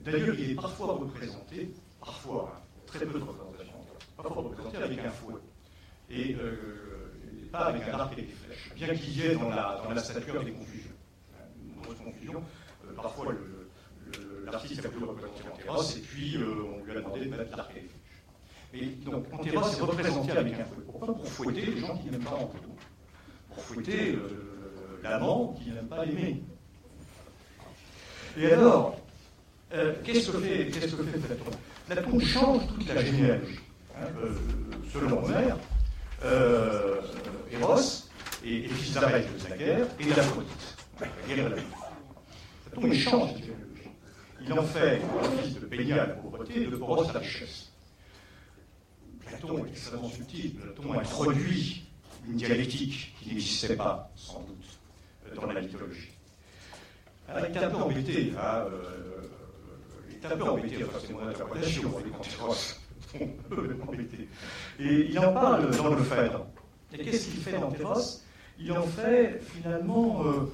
D'ailleurs, 0.00 0.34
il 0.38 0.52
est 0.52 0.54
parfois 0.54 0.94
représenté, 0.94 1.74
parfois, 2.00 2.52
hein, 2.54 2.60
très 2.86 3.00
peu 3.00 3.18
de 3.18 3.24
représentation, 3.24 3.74
parfois 4.16 4.42
représenté 4.42 4.76
avec 4.76 4.98
un 5.00 5.10
fouet. 5.10 5.34
Et 6.10 6.34
euh, 6.34 7.07
pas 7.50 7.66
avec 7.66 7.82
un 7.88 7.98
arc 7.98 8.12
et 8.18 8.22
des 8.22 8.28
flèches, 8.28 8.72
bien 8.74 8.94
qu'il 8.94 9.18
y 9.18 9.26
ait 9.26 9.34
dans 9.34 9.48
la, 9.48 9.80
dans 9.84 9.92
la 9.92 10.02
stature 10.02 10.44
des 10.44 10.52
confusions. 10.52 10.90
Une 11.64 11.82
grosse 11.82 11.98
confusion. 11.98 12.42
Euh, 12.84 12.94
parfois, 12.94 13.34
l'artiste 14.44 14.84
a 14.84 14.88
voulu 14.88 15.06
représenter 15.06 15.42
Antéros, 15.52 15.96
et 15.96 16.00
puis 16.00 16.36
euh, 16.36 16.78
on 16.80 16.84
lui 16.84 16.92
a 16.92 17.00
demandé 17.00 17.24
de 17.24 17.30
mettre 17.30 17.56
l'arc 17.56 17.72
et 18.74 18.84
donc 19.04 19.24
Antéros 19.32 19.66
est 19.66 19.80
représenté 19.80 20.32
avec 20.32 20.54
un 20.54 20.64
fouet. 20.64 20.84
Pourquoi 20.84 21.06
Pour 21.14 21.26
fouetter 21.26 21.66
les 21.66 21.80
gens 21.80 21.96
qui 21.96 22.10
n'aiment 22.10 22.22
pas 22.22 22.32
Antéros. 22.32 22.76
Pour 23.54 23.64
fouetter 23.64 24.14
euh, 24.14 25.00
l'amant 25.02 25.56
qui 25.58 25.70
n'aime 25.70 25.86
pas 25.88 26.04
l'aimer. 26.04 26.42
Et 28.36 28.52
alors, 28.52 28.98
euh, 29.72 29.94
qu'est-ce 30.04 30.30
que 30.30 30.38
fait, 30.38 30.66
qu'est-ce 30.68 30.94
que 30.94 31.02
fait 31.02 31.18
Platon 31.86 32.20
change 32.20 32.66
toute 32.68 32.86
la 32.88 33.02
généalogie. 33.02 33.58
Hein, 33.96 34.06
selon 34.92 35.24
Homère, 35.24 35.56
Eros 36.22 38.08
est, 38.44 38.48
est 38.48 38.68
fils 38.68 38.94
d'Arès 38.94 39.24
de 39.26 39.56
guerre 39.56 39.86
et 39.98 40.04
d'Aphrodite. 40.04 40.76
La 41.00 41.06
guerre 41.26 41.46
et 41.46 41.50
la 41.50 41.56
Platon, 42.70 42.88
il 42.92 43.00
change 43.00 43.30
généalogie. 43.34 43.90
Il 44.40 44.52
en 44.52 44.62
fait 44.62 45.00
un 45.02 45.42
fils 45.42 45.54
de 45.54 45.66
Pénia 45.66 46.02
à 46.02 46.06
la 46.06 46.14
pauvreté 46.14 46.62
et 46.62 46.66
de 46.66 46.76
Poros 46.76 47.08
à 47.08 47.12
la 47.12 47.20
richesse. 47.20 47.70
Platon 49.26 49.64
est 49.64 49.68
extrêmement 49.70 50.08
subtil. 50.08 50.54
Platon 50.54 50.92
introduit 50.92 51.84
une 52.28 52.36
dialectique 52.36 53.14
qui 53.20 53.28
n'existait 53.30 53.76
pas, 53.76 54.10
sans 54.14 54.40
doute, 54.40 55.34
dans 55.34 55.46
la 55.46 55.60
mythologie. 55.60 56.10
Il 57.28 57.56
est 57.56 57.58
un 57.58 57.70
peu 57.70 57.76
embêté, 57.76 58.32
hein, 58.38 58.64
euh, 58.70 59.28
il 60.08 60.16
est 60.16 60.26
un 60.26 60.36
peu 60.36 60.44
embêté, 60.44 60.78
c'est 61.00 61.12
mon 61.12 61.28
interprétation 61.28 61.96
avec 61.98 62.12
Antéros, 63.14 63.30
un 63.50 63.54
peu 63.54 63.76
embêté. 63.86 64.28
Et 64.80 65.06
il 65.10 65.18
en 65.18 65.32
parle 65.32 65.76
dans 65.76 65.94
le 65.94 66.02
Phèdre. 66.02 66.46
Et 66.92 67.04
qu'est-ce 67.04 67.28
qu'il 67.28 67.40
fait 67.40 67.52
dans 67.52 67.68
Antéros 67.68 68.22
Il 68.58 68.72
en 68.72 68.82
fait 68.82 69.40
finalement 69.42 70.22
euh, 70.24 70.52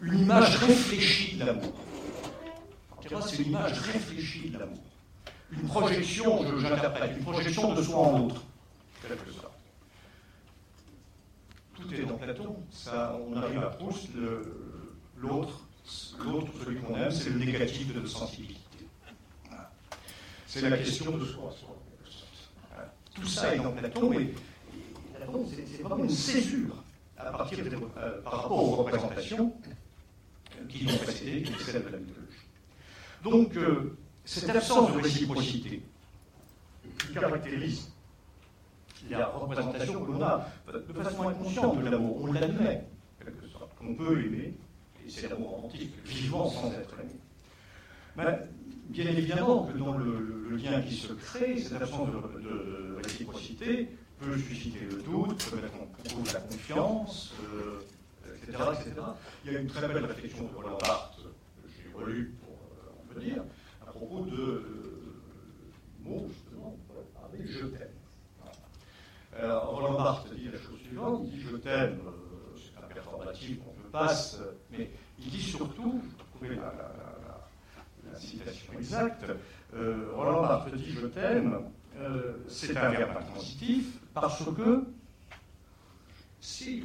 une 0.00 0.20
image 0.20 0.56
réfléchie 0.58 1.36
de 1.36 1.44
l'amour 1.44 1.74
c'est 3.26 3.42
une 3.42 3.48
image 3.48 3.78
réfléchie 3.80 4.50
de 4.50 4.58
l'amour. 4.58 4.82
Une 5.52 5.68
projection, 5.68 6.58
j'interprète, 6.58 7.16
une 7.16 7.22
projection 7.22 7.74
de 7.74 7.82
soi 7.82 7.98
en 7.98 8.26
autre. 8.26 8.42
Quelque 9.06 9.30
sorte. 9.32 9.52
Tout 11.74 11.94
est 11.94 12.06
dans 12.06 12.16
Platon. 12.16 12.56
Ça, 12.70 13.18
on 13.28 13.36
arrive 13.36 13.58
à 13.58 13.66
Proust, 13.66 14.08
l'autre, 15.16 15.60
l'autre, 16.18 16.52
celui 16.64 16.80
qu'on 16.80 16.96
aime, 16.96 17.10
c'est 17.10 17.30
le 17.30 17.38
négatif 17.38 17.88
de 17.92 18.00
notre 18.00 18.08
sensibilité. 18.08 18.60
C'est 20.54 20.70
la 20.70 20.78
question 20.78 21.10
de 21.18 21.24
soi, 21.24 21.52
Tout 23.12 23.26
ça 23.26 23.56
est 23.56 23.58
dans 23.58 23.72
Platon, 23.72 24.08
mais 24.08 24.30
Platon, 25.16 25.48
c'est 25.48 25.82
vraiment 25.82 26.04
une 26.04 26.10
césure 26.10 26.84
à 27.16 27.32
partir 27.32 27.58
euh, 27.58 28.22
par 28.22 28.42
rapport 28.42 28.62
aux 28.62 28.76
représentations 28.76 29.52
qui 30.68 30.84
l'ont 30.84 30.96
précédé, 30.98 31.42
qui 31.42 31.52
est 31.52 31.58
celle 31.58 31.84
de 31.84 31.88
la 31.88 31.98
mythologie. 31.98 32.38
Donc, 33.24 33.56
euh, 33.56 33.98
cette 34.24 34.48
absence 34.48 34.92
de 34.92 35.00
réciprocité 35.00 35.82
qui 37.00 37.14
caractérise 37.14 37.90
la 39.10 39.26
représentation 39.26 40.04
que 40.04 40.12
l'on 40.12 40.22
a 40.22 40.48
de 40.72 41.02
façon 41.02 41.28
inconsciente 41.30 41.82
de 41.82 41.88
l'amour, 41.88 42.18
on 42.22 42.32
l'admet, 42.32 42.86
quelque 43.18 43.48
sorte, 43.48 43.74
qu'on 43.74 43.96
peut 43.96 44.24
aimer, 44.24 44.54
et 45.04 45.10
c'est 45.10 45.28
l'amour 45.28 45.50
romantique, 45.50 45.94
vivant 46.04 46.48
sans 46.48 46.72
être 46.74 46.94
aimé. 47.00 47.18
Mais, 48.16 48.38
bien 48.88 49.06
évidemment 49.06 49.64
que 49.64 49.76
dans 49.76 49.96
le, 49.96 50.56
lien 50.56 50.80
qui 50.82 50.94
se 50.94 51.12
crée, 51.12 51.58
cette 51.58 51.82
absence 51.82 52.08
de, 52.10 52.94
réciprocité 53.02 53.88
peut 54.20 54.38
susciter 54.38 54.86
le 54.88 55.02
doute, 55.02 55.44
peut 55.50 55.56
mettre 55.56 55.74
en 55.74 55.86
cause 55.86 56.32
la 56.32 56.40
confiance, 56.40 57.34
etc., 58.36 58.56
euh, 58.60 58.72
etc., 58.72 58.92
Il 59.44 59.52
y 59.52 59.56
a 59.56 59.58
une 59.58 59.66
très 59.66 59.88
belle 59.88 60.04
réflexion 60.04 60.44
de 60.44 60.54
Roland 60.54 60.78
Barthes, 60.78 61.18
que 61.60 61.68
j'ai 61.68 61.92
relue 61.92 62.34
dire, 63.20 63.42
à 63.82 63.90
propos 63.90 64.24
de 64.24 64.64
mots, 66.04 66.26
justement, 66.28 66.76
on 66.76 66.92
pourrait 66.92 67.06
parler 67.14 67.46
je 67.46 67.66
t'aime. 67.66 67.88
Alors, 69.36 69.74
Roland 69.74 69.94
Barthes 69.94 70.34
dit 70.34 70.48
la 70.52 70.58
chose 70.58 70.78
suivante, 70.80 71.22
il 71.24 71.30
dit 71.30 71.40
je 71.40 71.56
t'aime, 71.56 72.00
euh, 72.06 72.56
c'est 72.56 72.82
un 72.82 72.86
performatif 72.86 73.58
qu'on 73.58 73.72
peut 73.72 73.88
passe, 73.90 74.38
mais 74.70 74.90
il 75.18 75.30
dit 75.30 75.42
surtout, 75.42 76.00
vous 76.00 76.24
trouvez 76.36 76.56
la, 76.56 76.72
exacte, 78.94 79.32
euh, 79.74 80.10
Roland 80.14 80.42
Barthes 80.42 80.74
dit 80.74 80.92
je 80.92 81.06
t'aime, 81.06 81.60
euh, 81.98 82.34
c'est 82.48 82.76
un 82.76 82.90
verbe 82.90 83.16
intransitif, 83.16 83.98
parce 84.12 84.44
que 84.44 84.84
si, 86.40 86.84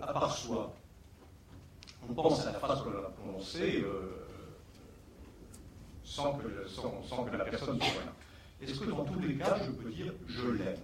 à 0.00 0.12
part 0.12 0.32
soi, 0.32 0.74
on 2.08 2.14
pense 2.14 2.46
à 2.46 2.52
la 2.52 2.58
phrase 2.58 2.82
que 2.82 2.88
l'on 2.88 3.04
a 3.04 3.10
prononcée, 3.10 3.84
sans 6.04 6.32
que, 6.34 7.36
la 7.36 7.44
personne 7.44 7.80
soit 7.80 8.04
là. 8.04 8.12
Est-ce 8.60 8.78
que 8.80 8.90
dans 8.90 9.04
tous 9.04 9.18
les 9.20 9.36
cas, 9.36 9.56
je 9.64 9.70
peux 9.70 9.90
dire 9.90 10.12
je 10.26 10.48
l'aime? 10.48 10.76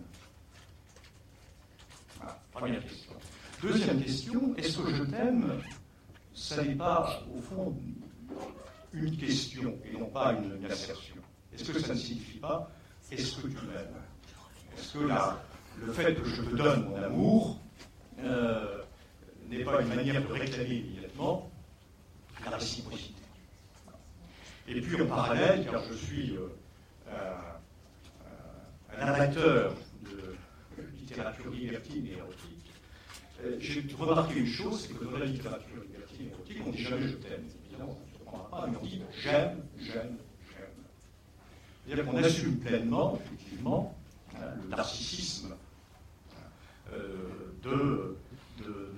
Première 2.53 2.83
question. 2.83 3.13
Deuxième 3.63 4.03
question, 4.03 4.55
est-ce 4.57 4.79
que 4.79 4.95
je 4.95 5.05
t'aime? 5.05 5.61
Ça 6.35 6.63
n'est 6.63 6.75
pas, 6.75 7.21
au 7.37 7.41
fond, 7.41 7.77
une 8.93 9.17
question 9.17 9.79
et 9.85 9.97
non 9.97 10.07
pas 10.07 10.33
une, 10.33 10.65
assertion. 10.67 11.17
Est-ce 11.53 11.71
que 11.71 11.79
ça 11.79 11.95
ne 11.95 11.99
signifie 11.99 12.39
pas 12.39 12.71
est-ce 13.11 13.37
que 13.37 13.49
tu 13.49 13.55
m'aimes? 13.55 14.03
Est-ce 14.77 14.93
que 14.95 14.99
le 14.99 15.93
fait 15.93 16.15
que 16.15 16.25
je 16.25 16.43
te 16.43 16.55
donne 16.57 16.85
mon 16.89 17.03
amour 17.03 17.61
euh, 18.21 18.83
n'est 19.49 19.65
pas 19.65 19.81
une 19.81 19.89
manière 19.89 20.21
de 20.27 20.33
réclamer 20.33 20.75
immédiatement 20.75 21.51
la 22.45 22.57
réciprocité? 22.57 23.15
Et 24.69 24.81
puis 24.83 25.01
en 25.01 25.07
parallèle, 25.07 25.67
car 25.71 25.83
je 25.85 25.95
suis 25.95 26.37
euh, 26.37 26.49
euh, 27.09 27.35
un 28.99 29.07
amateur 29.07 29.75
de 30.03 30.37
littérature 30.99 31.51
libertine 31.51 32.07
et 32.07 32.19
érotique, 32.19 32.73
j'ai 33.59 33.87
remarqué 33.99 34.39
une 34.39 34.47
chose, 34.47 34.83
c'est 34.83 34.93
que 34.93 35.05
dans 35.05 35.17
la 35.19 35.25
littérature 35.25 35.83
libertine 35.83 36.27
et 36.27 36.31
érotique, 36.31 36.59
on 36.67 36.71
dit 36.71 36.83
jamais 36.83 37.09
je 37.09 37.15
t'aime. 37.15 37.45
Évidemment, 37.65 37.99
se 38.37 38.51
pas, 38.51 38.67
mais 38.69 38.77
on 38.81 38.85
dit 38.85 39.03
j'aime, 39.23 39.63
j'aime, 39.79 40.17
j'aime. 40.51 40.77
C'est-à-dire 41.87 42.07
qu'on 42.07 42.23
assume 42.23 42.59
pleinement, 42.59 43.19
effectivement, 43.25 43.97
hein, 44.35 44.47
le 44.63 44.69
narcissisme 44.77 45.55
euh, 46.93 47.55
de, 47.63 48.17
de, 48.65 48.93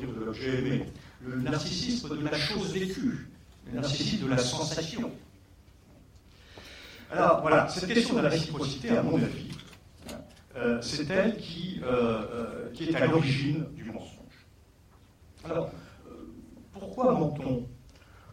de, 0.00 0.24
l'objet 0.24 0.58
aimé, 0.58 0.86
le 1.22 1.40
narcissisme 1.40 2.16
de 2.16 2.24
la 2.24 2.36
chose 2.36 2.72
vécue, 2.72 3.28
le 3.66 3.80
narcissisme 3.80 4.24
de 4.24 4.30
la 4.30 4.38
sensation. 4.38 5.12
Alors 7.12 7.40
voilà, 7.40 7.68
cette 7.68 7.92
question 7.92 8.14
de 8.14 8.20
la 8.20 8.28
réciprocité, 8.28 8.90
à 8.96 9.02
mon 9.02 9.16
avis, 9.16 9.50
euh, 10.56 10.80
c'est 10.80 11.08
elle 11.10 11.36
qui, 11.36 11.80
euh, 11.82 12.70
qui, 12.72 12.84
est 12.84 12.94
à 12.94 13.06
l'origine 13.06 13.66
du 13.74 13.84
mensonge. 13.84 14.46
Alors, 15.44 15.70
pourquoi 16.90 17.12
ment-on 17.14 17.68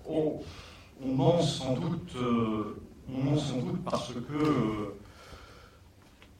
oh, 0.10 0.44
On 1.04 1.08
ment 1.14 1.42
sans 1.42 1.76
doute, 1.76 2.16
on 3.08 3.24
ment 3.24 3.38
sans 3.38 3.58
doute 3.58 3.84
parce 3.84 4.14
que 4.14 4.96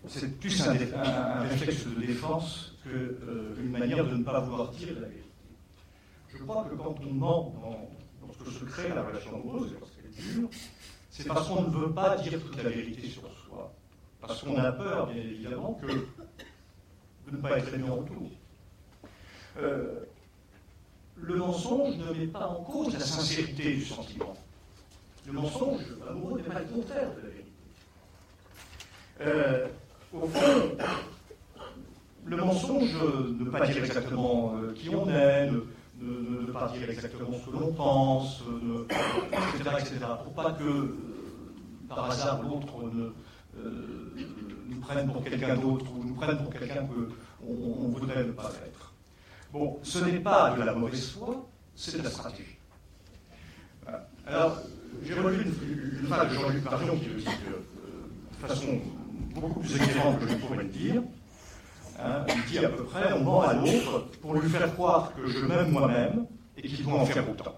c'est 0.08 0.40
plus 0.40 0.68
un, 0.68 1.42
réflexe 1.42 1.86
de 1.86 2.06
défense 2.06 2.74
qu'une 2.84 3.70
manière 3.70 4.06
de 4.06 4.16
ne 4.16 4.24
pas 4.24 4.40
vouloir 4.40 4.70
dire 4.70 4.88
la 4.96 5.08
vérité. 5.08 5.30
Je 6.30 6.38
crois 6.40 6.64
que 6.64 6.76
quand 6.76 6.96
on 7.08 7.14
ment 7.14 7.54
dans, 7.62 8.34
ce 8.34 8.44
que 8.44 8.52
se 8.52 8.66
crée 8.66 8.90
la 8.90 9.04
relation 9.04 9.36
amoureuse, 9.36 9.76
lorsqu'elle 9.80 10.10
dure, 10.12 10.50
c'est 11.12 11.28
parce 11.28 11.48
qu'on 11.48 11.62
ne 11.64 11.70
veut 11.70 11.94
pas 11.94 12.18
dire 12.18 12.40
toute 12.42 12.58
la 12.58 12.70
vérité 12.70 13.08
sur 13.08 13.22
soi. 13.46 13.74
Parce 14.20 14.42
qu'on 14.42 14.58
a 14.58 14.72
peur, 14.72 15.08
bien 15.08 15.22
évidemment, 15.22 15.76
que 15.76 15.86
de 15.88 17.32
ne 17.32 17.38
pas 17.38 17.60
être 17.60 17.74
aimé 17.74 17.88
en 17.88 17.98
retour. 17.98 18.32
Euh, 19.58 20.06
le 21.22 21.36
mensonge 21.36 21.96
ne 21.98 22.14
met 22.14 22.28
pas 22.28 22.48
en 22.48 22.64
cause 22.64 22.94
la 22.94 23.00
sincérité 23.00 23.76
du 23.76 23.86
sentiment. 23.86 24.34
Le 25.26 25.34
mensonge 25.34 25.82
amoureux 26.10 26.38
n'est 26.38 26.48
pas 26.48 26.60
le 26.60 26.66
contraire 26.66 27.10
de 27.16 27.22
la 27.22 27.30
vérité. 27.30 27.52
Euh, 29.22 29.68
au 30.14 30.28
fond, 30.28 30.78
le 32.26 32.38
mensonge, 32.38 32.94
ne 33.40 33.50
pas 33.50 33.66
dire 33.66 33.84
exactement 33.84 34.56
euh, 34.56 34.74
qui 34.74 34.90
on 34.90 35.10
est, 35.10 35.50
ne, 36.00 36.52
pas 36.52 36.70
dire 36.70 36.90
exactement 36.90 37.34
ce 37.34 37.50
que 37.50 37.58
l'on 37.58 37.74
pense, 37.74 38.44
etc., 39.56 39.70
etc., 39.80 39.98
pour 40.24 40.34
pas 40.34 40.52
que 40.52 40.96
par 41.90 42.12
hasard 42.12 42.42
l'autre 42.44 42.74
euh, 42.86 43.14
nous 44.68 44.80
prenne 44.80 45.12
pour 45.12 45.24
quelqu'un 45.24 45.56
d'autre 45.56 45.86
ou 45.96 46.04
nous 46.04 46.16
prenne 46.16 46.38
pour 46.38 46.52
quelqu'un 46.52 46.86
qu'on 46.86 47.88
voudrait 47.90 48.24
ne 48.24 48.32
pas 48.32 48.52
être. 48.66 48.87
Bon, 49.58 49.80
ce 49.82 49.98
n'est 49.98 50.20
pas 50.20 50.54
de 50.56 50.62
la 50.62 50.76
mauvaise 50.76 51.10
foi, 51.10 51.50
c'est 51.74 51.98
de 51.98 52.04
la 52.04 52.12
stratégie. 52.12 52.58
Alors, 54.28 54.60
j'ai 55.04 55.16
relu 55.16 55.42
une, 55.42 56.00
une, 56.00 56.08
phrase 56.08 56.30
de 56.30 56.36
Jean-Luc 56.36 56.64
Marion 56.64 56.96
qui 56.98 57.06
le 57.06 57.16
dit 57.16 57.26
de 57.26 58.48
façon 58.48 58.80
beaucoup 59.34 59.60
plus 59.60 59.76
éclairante 59.76 60.20
que 60.20 60.28
je 60.28 60.36
pourrais 60.36 60.58
le 60.58 60.66
dire. 60.66 61.02
Hein, 62.00 62.24
il 62.28 62.52
dit 62.52 62.60
à 62.60 62.70
peu 62.70 62.84
près 62.84 63.14
on 63.14 63.24
ment 63.24 63.42
à 63.42 63.54
l'autre 63.56 64.12
pour 64.22 64.36
lui 64.36 64.48
faire 64.48 64.72
croire 64.76 65.12
que 65.16 65.28
je 65.28 65.40
m'aime 65.40 65.72
moi-même 65.72 66.28
et 66.56 66.68
qu'il 66.68 66.86
doit 66.86 67.00
en 67.00 67.06
faire 67.08 67.28
autant. 67.28 67.56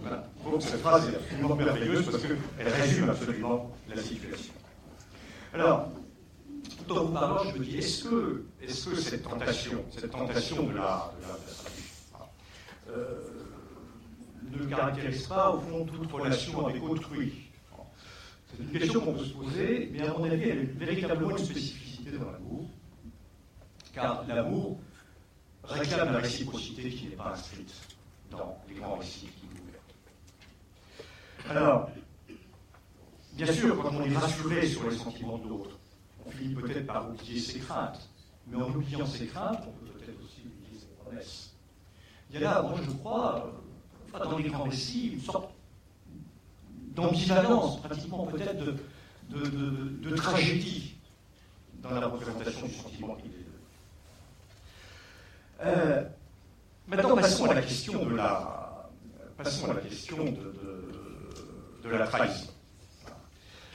Voilà. 0.00 0.24
Donc 0.44 0.60
cette 0.60 0.80
phrase 0.80 1.08
est 1.08 1.14
absolument 1.14 1.54
merveilleuse 1.54 2.04
parce 2.04 2.20
qu'elle 2.20 2.68
résume 2.68 3.10
absolument 3.10 3.70
la 3.88 4.02
situation. 4.02 4.54
Alors, 5.54 5.92
tout 6.86 6.96
en 6.96 7.06
parlant, 7.08 7.44
je 7.44 7.58
me 7.58 7.64
dis, 7.64 7.78
est-ce 7.78 8.04
que, 8.04 8.44
cette 9.00 9.22
tentation, 9.22 9.84
cette 9.90 10.10
tentation 10.10 10.62
de 10.64 10.74
la, 10.74 11.12
euh, 12.88 13.20
ne 14.50 14.66
caractérise 14.66 15.26
pas, 15.26 15.50
au 15.50 15.60
fond, 15.60 15.84
toute 15.84 16.12
relation 16.12 16.66
avec 16.66 16.82
autrui 16.82 17.50
C'est 18.50 18.62
une 18.62 18.78
question 18.78 19.00
qu'on 19.00 19.14
peut 19.14 19.24
se 19.24 19.32
poser, 19.32 19.90
mais 19.92 20.06
à 20.06 20.12
mon 20.12 20.24
avis, 20.24 20.48
elle 20.48 20.58
est 20.58 20.78
véritablement 20.78 21.36
une 21.36 21.44
spécificité 21.44 22.12
dans 22.12 22.30
l'amour, 22.30 22.68
car 23.94 24.24
l'amour 24.26 24.78
réclame 25.64 26.12
la 26.12 26.18
réciprocité 26.18 26.90
qui 26.90 27.08
n'est 27.08 27.16
pas 27.16 27.32
inscrite 27.32 27.72
dans 28.30 28.58
les 28.68 28.74
grands 28.74 28.96
récits 28.96 29.28
qui 29.28 29.46
nous 29.46 29.60
gouvernent. 29.60 29.80
Alors, 31.50 31.90
bien 33.34 33.52
sûr, 33.52 33.80
quand 33.80 33.92
on 33.94 34.04
est 34.04 34.16
rassuré 34.16 34.66
sur 34.66 34.88
les 34.88 34.96
sentiments 34.96 35.38
de 35.38 35.48
l'autre, 35.48 35.78
on 36.26 36.30
finit 36.30 36.54
peut-être 36.54 36.86
par 36.86 37.10
oublier 37.10 37.40
ses 37.40 37.58
craintes, 37.60 38.08
mais 38.46 38.56
en 38.56 38.70
oubliant 38.70 39.06
ses 39.06 39.26
craintes, 39.26 39.60
on 39.66 39.72
peut 39.84 39.92
peut-être 39.98 40.22
aussi 40.24 40.42
oublier 40.46 40.78
ses 40.78 40.86
promesses. 41.02 41.54
Il 42.30 42.40
y 42.40 42.44
a 42.44 42.52
là, 42.54 42.62
moi 42.62 42.78
je 42.84 42.90
crois, 42.90 43.52
euh, 44.14 44.24
dans 44.24 44.38
les 44.38 44.48
grands 44.48 44.64
récits, 44.64 45.08
une 45.14 45.20
sorte 45.20 45.52
d'ambivalence, 46.94 47.80
pratiquement 47.80 48.26
peut-être 48.26 48.64
de, 49.30 50.16
tragédie 50.16 50.96
dans 51.82 51.90
la 51.90 52.06
représentation 52.06 52.66
du 52.66 52.74
sentiment 52.74 53.14
qu'il 53.16 53.30
est. 53.30 53.46
Euh, 55.64 56.04
Maintenant, 56.88 57.16
passons 57.16 57.50
à 57.50 57.54
la 57.54 57.62
question 57.62 58.04
de 58.04 58.16
la, 58.16 58.90
passons 59.36 59.70
à 59.70 59.74
la 59.74 59.80
question 59.80 60.24
de, 60.24 61.88
la 61.88 62.06
trahison. 62.06 62.48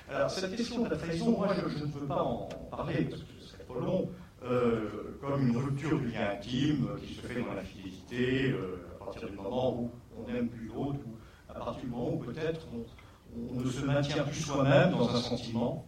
Alors, 0.10 0.30
cette 0.32 0.56
question 0.56 0.84
de 0.84 0.89
la 0.89 0.96
trahison, 0.96 1.32
moi, 1.32 1.50
je, 1.54 1.84
ne 1.84 1.91
veux 1.91 2.08
pas 2.08 2.24
en 2.24 2.48
parler 2.72 3.06
parce 3.06 3.22
que 3.22 3.34
ce 3.39 3.48
serait 3.50 3.63
trop 3.63 3.80
long, 3.80 4.10
euh, 4.43 5.17
comme 5.20 5.48
une 5.48 5.58
rupture 5.58 6.00
du 6.00 6.08
lien 6.08 6.30
intime 6.32 6.88
qui 7.02 7.13
se 7.13 7.22
fait 7.22 7.41
dans 7.41 7.54
la 7.54 7.63
fidélité, 7.63 8.52
euh, 8.52 8.88
à 9.02 9.06
partir 9.06 9.30
du 9.30 9.36
moment 9.36 9.78
où 9.78 9.91
on 10.17 10.32
n'aime 10.32 10.48
plus 10.48 10.67
l'autre, 10.67 11.00
ou 11.06 11.17
à 11.50 11.56
partir 11.56 11.84
du 11.84 11.89
moment 11.89 12.13
où 12.13 12.20
peut-être 12.20 12.67
on, 12.74 13.60
ne 13.60 13.70
se 13.70 13.86
maintient 13.86 14.24
plus 14.24 14.41
soi-même 14.41 14.91
dans 14.91 15.10
un 15.10 15.20
sentiment, 15.20 15.86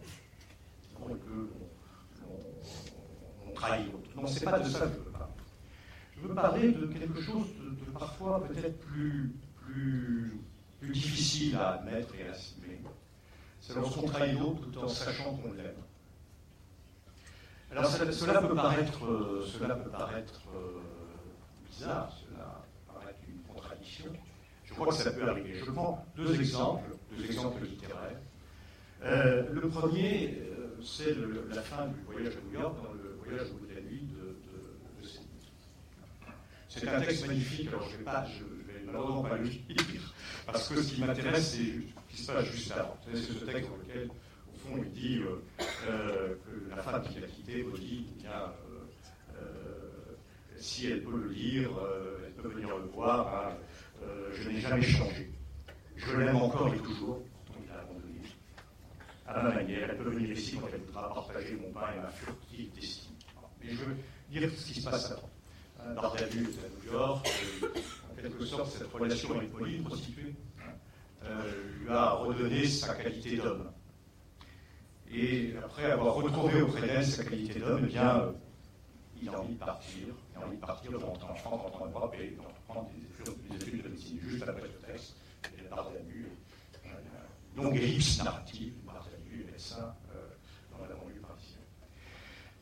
et 1.08 1.14
que 1.14 1.50
on, 3.48 3.52
trahit 3.52 3.90
l'autre. 3.90 4.10
Non, 4.14 4.26
c'est 4.26 4.44
pas 4.44 4.58
de 4.58 4.68
ça 4.68 4.86
que 4.86 4.92
je 4.92 4.98
veux 4.98 5.10
je 6.22 6.28
veux 6.28 6.34
parler 6.34 6.72
de 6.72 6.86
quelque 6.86 7.20
chose 7.20 7.46
de, 7.58 7.90
parfois 7.92 8.44
peut-être 8.46 8.78
plus, 8.80 9.34
plus, 9.60 10.40
difficile 10.92 11.56
à 11.56 11.72
admettre 11.72 12.14
et 12.14 12.26
à 12.26 12.32
assimiler. 12.32 12.80
C'est 13.60 13.74
lorsqu'on 13.74 14.06
trahit 14.06 14.38
l'autre 14.38 14.60
tout 14.70 14.78
en 14.78 14.88
sachant 14.88 15.36
qu'on 15.36 15.52
l'aime. 15.52 15.74
Alors 17.70 17.86
cela, 17.86 18.40
peut 18.40 18.54
paraître, 18.54 19.04
euh, 19.04 19.46
cela 19.46 19.76
peut 19.76 19.90
paraître 19.90 20.40
euh, 20.56 20.80
bizarre, 21.68 22.12
cela 22.18 22.64
peut 22.88 22.94
paraître 22.94 23.20
une 23.28 23.42
contradiction. 23.42 24.06
Je 24.64 24.74
crois 24.74 24.88
que 24.88 24.94
ça 24.94 25.12
peut 25.12 25.28
arriver. 25.28 25.54
Je 25.54 25.70
prends 25.70 26.04
deux 26.16 26.40
exemples, 26.40 26.96
deux 27.16 27.24
exemples 27.24 27.62
littéraires. 27.62 28.18
Euh, 29.02 29.44
le 29.52 29.68
premier, 29.68 30.42
c'est 30.82 31.14
la 31.48 31.62
fin 31.62 31.86
du 31.86 32.00
voyage 32.10 32.34
à 32.36 32.40
New 32.40 32.60
York, 32.60 32.74
dans 32.82 32.92
le 32.92 33.18
voyage 33.22 33.48
au 33.52 33.70
c'est 36.70 36.88
un 36.88 37.00
texte 37.00 37.26
magnifique, 37.26 37.66
alors 37.66 37.82
je 37.88 37.94
ne 37.94 37.98
vais, 37.98 38.04
pas, 38.04 38.20
vais 38.22 38.84
malheureusement 38.86 39.22
pas 39.24 39.36
le 39.36 39.42
lire, 39.42 40.14
parce 40.46 40.68
que 40.68 40.80
ce 40.80 40.94
qui 40.94 41.00
m'intéresse, 41.00 41.56
c'est 41.56 41.64
ce 41.64 41.99
qui 42.10 42.22
se 42.22 42.32
passe 42.32 42.44
juste 42.46 42.72
avant. 42.72 42.96
C'est 43.06 43.16
ce 43.16 43.44
texte 43.44 43.70
dans 43.70 43.76
lequel, 43.76 44.08
au 44.08 44.58
fond, 44.58 44.76
il 44.76 44.90
dit 44.90 45.18
euh, 45.18 45.42
euh, 45.88 46.34
que 46.44 46.70
la 46.70 46.82
femme 46.82 47.02
qui 47.02 47.20
l'a 47.20 47.26
quitté 47.26 47.64
dit, 47.78 48.06
eh 48.18 48.22
bien, 48.22 48.52
euh, 49.36 50.16
si 50.56 50.90
elle 50.90 51.02
peut 51.02 51.16
le 51.16 51.28
lire, 51.28 51.70
elle 52.26 52.32
peut 52.32 52.48
venir 52.48 52.76
le 52.76 52.86
voir, 52.86 53.34
hein, 53.34 54.06
je 54.32 54.48
n'ai 54.48 54.60
jamais 54.60 54.82
changé. 54.82 55.30
Je 55.96 56.16
l'aime 56.16 56.36
encore 56.36 56.72
et 56.74 56.78
toujours. 56.78 57.22
À 59.26 59.42
ma 59.44 59.54
manière, 59.54 59.88
elle 59.90 59.96
peut 59.96 60.10
venir 60.10 60.32
ici 60.32 60.58
quand 60.60 60.66
elle 60.72 60.80
voudra 60.80 61.14
partager 61.14 61.54
mon 61.54 61.70
pain 61.70 61.86
et 61.96 62.00
ma 62.00 62.10
furtive 62.10 62.72
destinée. 62.74 63.16
Mais 63.62 63.70
je 63.70 63.84
veux 63.84 63.96
dire 64.28 64.50
ce 64.54 64.66
qui 64.66 64.80
se 64.80 64.90
passe 64.90 65.12
avant. 65.12 65.30
Bardalu 65.94 66.42
est 66.42 66.64
à 66.64 66.84
New 66.84 66.92
York, 66.92 67.30
en 68.10 68.14
quelque 68.20 68.44
sorte, 68.44 68.70
cette 68.72 68.92
relation 68.92 69.34
avec 69.36 69.52
Pauline, 69.52 69.84
prostituée, 69.84 70.34
lui 71.22 71.90
a 71.90 72.10
redonné 72.10 72.66
sa 72.66 72.94
qualité 72.94 73.36
d'homme. 73.36 73.70
Et 75.12 75.54
après 75.62 75.90
avoir 75.90 76.14
retrouvé 76.14 76.62
auprès 76.62 76.86
d'elle 76.86 77.04
sa 77.04 77.24
qualité 77.24 77.58
d'homme, 77.58 77.80
eh 77.84 77.86
bien, 77.86 78.20
euh, 78.20 78.32
il 79.20 79.28
a 79.28 79.40
envie 79.40 79.54
de 79.54 79.58
partir, 79.58 80.06
il 80.06 80.42
a 80.42 80.46
envie 80.46 80.56
de 80.56 80.60
partir, 80.60 80.92
de 80.92 80.96
rentrer 80.96 81.30
en 81.30 81.34
France, 81.34 81.60
rentrer 81.62 81.84
en 81.84 81.88
Europe 81.88 82.14
et 82.20 82.30
d'entreprendre 82.30 82.90
des 83.50 83.56
études, 83.56 83.82
de 83.82 83.88
médecine. 83.88 84.18
Juste 84.22 84.48
après 84.48 84.62
ce 84.62 84.86
texte, 84.86 85.16
il 85.56 85.64
y 85.64 85.66
a 85.66 85.70
Bardalu, 85.70 86.28
une 87.56 87.62
longue 87.62 87.76
ellipse 87.76 88.22
narrative, 88.22 88.72
Bardalu, 88.84 89.46
médecin, 89.50 89.94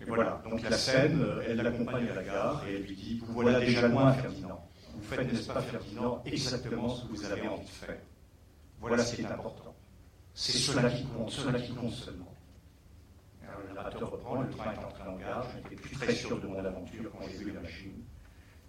et 0.00 0.04
voilà, 0.04 0.40
donc 0.48 0.62
la 0.62 0.76
scène, 0.76 1.20
euh, 1.20 1.42
elle 1.48 1.56
l'accompagne 1.56 2.08
à 2.08 2.14
la 2.14 2.22
gare 2.22 2.62
et 2.68 2.76
elle 2.76 2.82
lui 2.82 2.94
dit 2.94 3.20
Vous 3.26 3.32
voilà 3.32 3.58
déjà 3.58 3.88
loin, 3.88 4.12
Ferdinand. 4.12 4.64
Vous 4.94 5.02
faites, 5.02 5.32
n'est-ce 5.32 5.48
pas, 5.48 5.60
Ferdinand, 5.60 6.22
exactement 6.24 6.88
ce 6.88 7.04
que 7.04 7.08
vous 7.08 7.24
avez 7.24 7.48
envie 7.48 7.64
de 7.64 7.68
faire. 7.68 7.96
Voilà 8.80 9.04
ce 9.04 9.16
qui 9.16 9.22
est 9.22 9.26
important. 9.26 9.74
C'est 10.34 10.52
cela 10.52 10.88
qui 10.88 11.04
compte, 11.04 11.30
cela 11.30 11.60
qui 11.60 11.74
compte 11.74 11.92
seulement. 11.92 12.34
Le 13.42 13.74
narrateur 13.74 14.10
reprend 14.10 14.42
Le 14.42 14.50
train 14.50 14.72
est 14.72 14.78
entré 14.78 15.02
en 15.08 15.16
gare, 15.16 15.46
je 15.50 15.56
n'étais 15.56 15.74
plus 15.74 15.96
très 15.96 16.14
sûr 16.14 16.40
de 16.40 16.46
mon 16.46 16.64
aventure 16.64 17.10
quand 17.10 17.26
j'ai 17.28 17.38
vu 17.38 17.52
la 17.52 17.60
machine. 17.60 18.04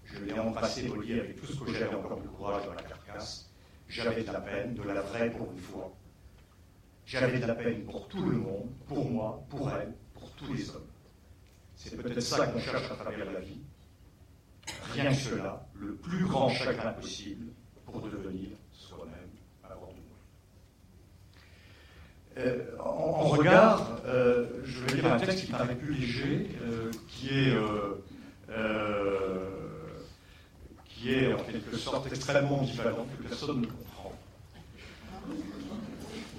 je 0.06 0.20
l'ai 0.20 0.40
embrassé 0.40 0.88
Molly 0.88 1.20
avec 1.20 1.40
tout 1.40 1.46
ce 1.46 1.60
que 1.60 1.74
j'avais 1.74 1.96
encore 1.96 2.22
de 2.22 2.28
courage 2.28 2.66
dans 2.66 2.74
la 2.74 2.82
carcasse. 2.82 3.52
J'avais 3.88 4.24
de 4.24 4.32
la 4.32 4.42
peine, 4.42 4.74
de 4.74 4.82
la 4.84 5.02
vraie 5.02 5.30
pour 5.32 5.52
une 5.52 5.60
fois. 5.60 5.94
J'avais 7.06 7.40
de 7.40 7.46
la 7.46 7.56
peine 7.56 7.84
pour 7.86 8.08
tout 8.08 8.24
le 8.24 8.38
monde, 8.38 8.70
pour 8.88 9.10
moi, 9.10 9.44
pour 9.50 9.70
elle, 9.72 9.94
pour 10.14 10.32
tous 10.32 10.54
les 10.54 10.70
hommes. 10.70 10.88
C'est 11.76 11.96
peut-être 11.96 12.20
ça 12.20 12.48
qu'on 12.48 12.60
cherche 12.60 12.92
à 12.92 12.96
travers 12.96 13.32
la 13.32 13.40
vie. 13.40 13.62
Rien 14.94 15.10
que 15.10 15.16
cela, 15.16 15.68
le 15.74 15.96
plus 15.96 16.26
grand 16.26 16.50
chagrin 16.50 16.94
possible 16.94 17.48
pour 17.86 18.02
devenir 18.02 18.50
soi-même 18.72 19.30
à 19.64 19.74
bord 19.76 19.94
euh, 22.40 22.64
en, 22.80 23.28
regard, 23.28 24.00
euh, 24.06 24.46
je 24.64 24.80
vais 24.80 25.02
lire 25.02 25.14
un 25.14 25.20
texte 25.20 25.46
qui 25.46 25.52
paraît 25.52 25.76
plus 25.76 25.94
léger, 25.94 26.50
euh, 26.64 26.92
qui 27.08 27.30
est 27.30 27.58
qui 30.86 31.14
est 31.14 31.34
en 31.34 31.38
quelque 31.38 31.78
sorte 31.78 32.08
extrêmement 32.08 32.60
ambivalent, 32.60 33.06
que 33.18 33.28
personne 33.28 33.62
ne 33.62 33.66
comprend. 33.68 34.12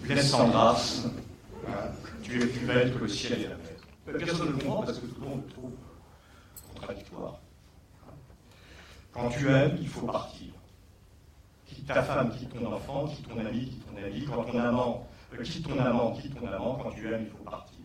Blaise 0.03 0.33
grâce, 0.33 1.07
tu 2.23 2.43
es 2.43 2.47
plus 2.47 2.67
belle 2.67 2.93
que 2.93 2.99
le 2.99 3.09
ciel 3.09 3.41
et 3.41 3.45
la 3.45 3.57
mer. 3.57 4.19
Personne 4.19 4.49
ne 4.49 4.61
comprend 4.61 4.83
parce 4.83 4.99
que 4.99 5.07
tout 5.07 5.21
le 5.21 5.29
monde 5.29 5.43
le 5.47 5.53
trouve 5.53 5.71
contradictoire. 6.75 7.39
Quand 9.13 9.29
tu 9.31 9.49
aimes, 9.49 9.77
il 9.81 9.89
faut 9.89 10.07
partir. 10.07 10.53
Quitte 11.67 11.87
ta 11.87 12.03
femme, 12.03 12.31
quitte 12.37 12.53
ton 12.53 12.73
enfant, 12.73 13.07
quitte 13.07 13.29
ton 13.29 13.39
ami, 13.41 13.67
quitte 13.67 13.87
ton 13.87 13.97
ami. 14.05 14.25
Quand 14.25 14.45
ton 14.45 14.59
amant, 14.59 15.07
euh, 15.07 15.10
quitte 15.39 15.69
ton 15.69 15.79
amant, 15.79 16.13
quitte 16.13 16.39
ton 16.39 16.47
amant. 16.47 16.79
Quand 16.83 16.91
tu 16.91 17.07
aimes, 17.13 17.25
il 17.25 17.31
faut 17.31 17.45
partir. 17.45 17.79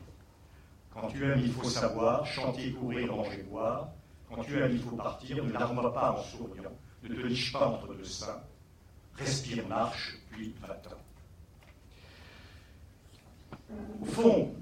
Quand 0.93 1.07
tu 1.07 1.23
aimes, 1.25 1.41
il 1.43 1.51
faut 1.51 1.63
savoir, 1.63 2.25
chanter, 2.25 2.71
courir, 2.71 3.13
manger, 3.13 3.43
boire. 3.43 3.89
Quand 4.29 4.43
tu 4.43 4.57
aimes, 4.57 4.71
il 4.71 4.81
faut 4.81 4.95
partir, 4.95 5.43
ne 5.43 5.51
larme 5.51 5.93
pas 5.93 6.13
en 6.13 6.23
souriant, 6.23 6.71
ne 7.03 7.09
te 7.09 7.27
liche 7.27 7.53
pas 7.53 7.67
entre 7.67 7.93
deux 7.93 8.03
seins, 8.03 8.41
respire, 9.15 9.67
marche, 9.67 10.17
puis 10.31 10.53
va-t'en. 10.61 10.95
Au 14.01 14.05
fond, 14.05 14.55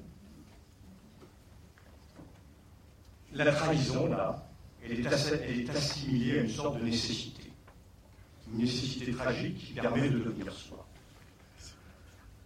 la 3.34 3.52
trahison, 3.52 4.08
là, 4.08 4.44
elle 4.84 5.00
est, 5.00 5.70
assimilée 5.70 6.40
à 6.40 6.42
une 6.42 6.50
sorte 6.50 6.78
de 6.78 6.84
nécessité. 6.84 7.52
Une 8.52 8.60
nécessité 8.60 9.12
tragique 9.14 9.58
qui 9.58 9.74
permet 9.74 10.10
de 10.10 10.20
devenir 10.20 10.52
soi. 10.52 10.86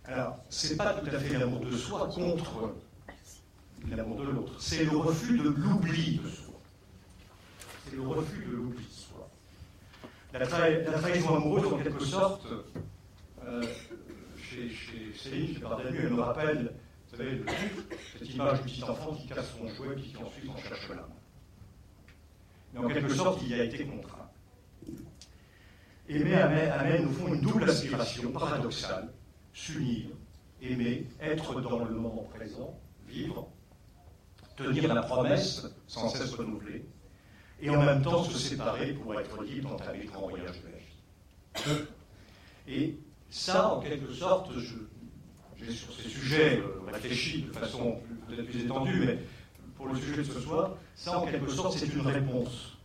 Alors, 0.08 0.38
ce 0.50 0.70
n'est 0.70 0.78
pas 0.78 0.94
tout 0.94 1.08
à 1.14 1.20
fait 1.20 1.38
l'amour 1.38 1.60
de 1.60 1.76
soi 1.76 2.08
contre 2.08 2.76
l'amour 3.90 4.20
de 4.22 4.24
l'autre, 4.24 4.54
c'est 4.60 4.86
le 4.86 4.98
refus 4.98 5.38
de 5.38 5.50
l'oubli 5.50 6.18
de 6.18 6.30
soi. 6.30 6.54
C'est 7.86 7.96
le 7.96 8.02
refus 8.02 8.46
de 8.46 8.52
l'oubli 8.52 8.86
de 8.86 8.92
soi. 8.92 9.30
La, 10.34 10.46
trahison 10.48 11.36
amoureuse, 11.36 11.74
en 11.74 11.78
quelque 11.78 12.04
sorte, 12.04 12.48
euh, 13.46 13.64
chez, 14.38 14.70
chez 14.70 15.14
Céline, 15.18 15.56
chez 15.56 15.60
Bardamu, 15.60 15.98
elle 16.02 16.14
me 16.14 16.22
rappelle, 16.22 16.74
vous 17.12 17.18
savez, 17.18 17.44
cette 18.18 18.30
image 18.30 18.62
du 18.64 18.70
petit 18.70 18.84
enfant 18.84 19.14
qui 19.14 19.28
casse 19.28 19.52
son 19.58 19.68
jouet 19.68 19.96
et 19.98 20.02
qui 20.02 20.18
ensuite 20.18 20.50
en 20.50 20.58
cherche 20.58 20.90
l'âme 20.90 21.14
mais 22.74 22.80
en 22.80 22.88
quelque 22.88 23.14
sorte, 23.14 23.42
il 23.44 23.50
y 23.50 23.60
a 23.60 23.64
été 23.64 23.86
contraint. 23.86 24.30
Aimer 26.10 26.36
amène, 26.36 27.06
au 27.08 27.12
fond 27.12 27.34
une 27.34 27.42
double 27.42 27.70
aspiration 27.70 28.32
paradoxale, 28.32 29.10
s'unir, 29.58 30.06
aimer, 30.62 31.08
être 31.20 31.60
dans 31.62 31.84
le 31.84 31.96
moment 31.96 32.28
présent, 32.36 32.80
vivre, 33.08 33.50
tenir 34.56 34.94
la 34.94 35.02
promesse 35.02 35.66
sans 35.88 36.10
cesse 36.10 36.36
renouvelée, 36.36 36.86
et 37.60 37.70
en 37.72 37.82
même 37.82 38.04
temps 38.04 38.24
se 38.24 38.38
séparer 38.38 38.94
pour 38.94 39.20
être 39.20 39.44
libre 39.44 39.76
dans 39.76 39.84
un 39.84 40.06
grand 40.06 40.28
voyage 40.30 40.62
de. 41.66 41.88
Et 42.68 43.00
ça, 43.32 43.74
en 43.74 43.80
quelque 43.80 44.14
sorte, 44.14 44.52
j'ai 45.60 45.72
sur 45.72 45.92
ces 45.92 46.08
sujets 46.08 46.60
euh, 46.60 46.82
réfléchi 46.92 47.44
de 47.44 47.52
façon 47.52 48.00
peut-être 48.28 48.46
plus 48.46 48.66
étendue, 48.66 49.06
mais 49.08 49.20
pour 49.76 49.88
le 49.88 49.96
sujet 49.96 50.18
de 50.18 50.24
ce 50.24 50.40
soir, 50.40 50.78
ça 50.96 51.18
en 51.18 51.26
quelque 51.26 51.50
sorte 51.50 51.76
c'est 51.76 51.88
une 51.88 52.06
réponse. 52.06 52.78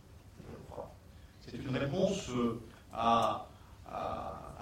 C'est 1.41 1.57
une 1.57 1.77
réponse 1.77 2.29
euh, 2.29 2.59
à, 2.91 3.47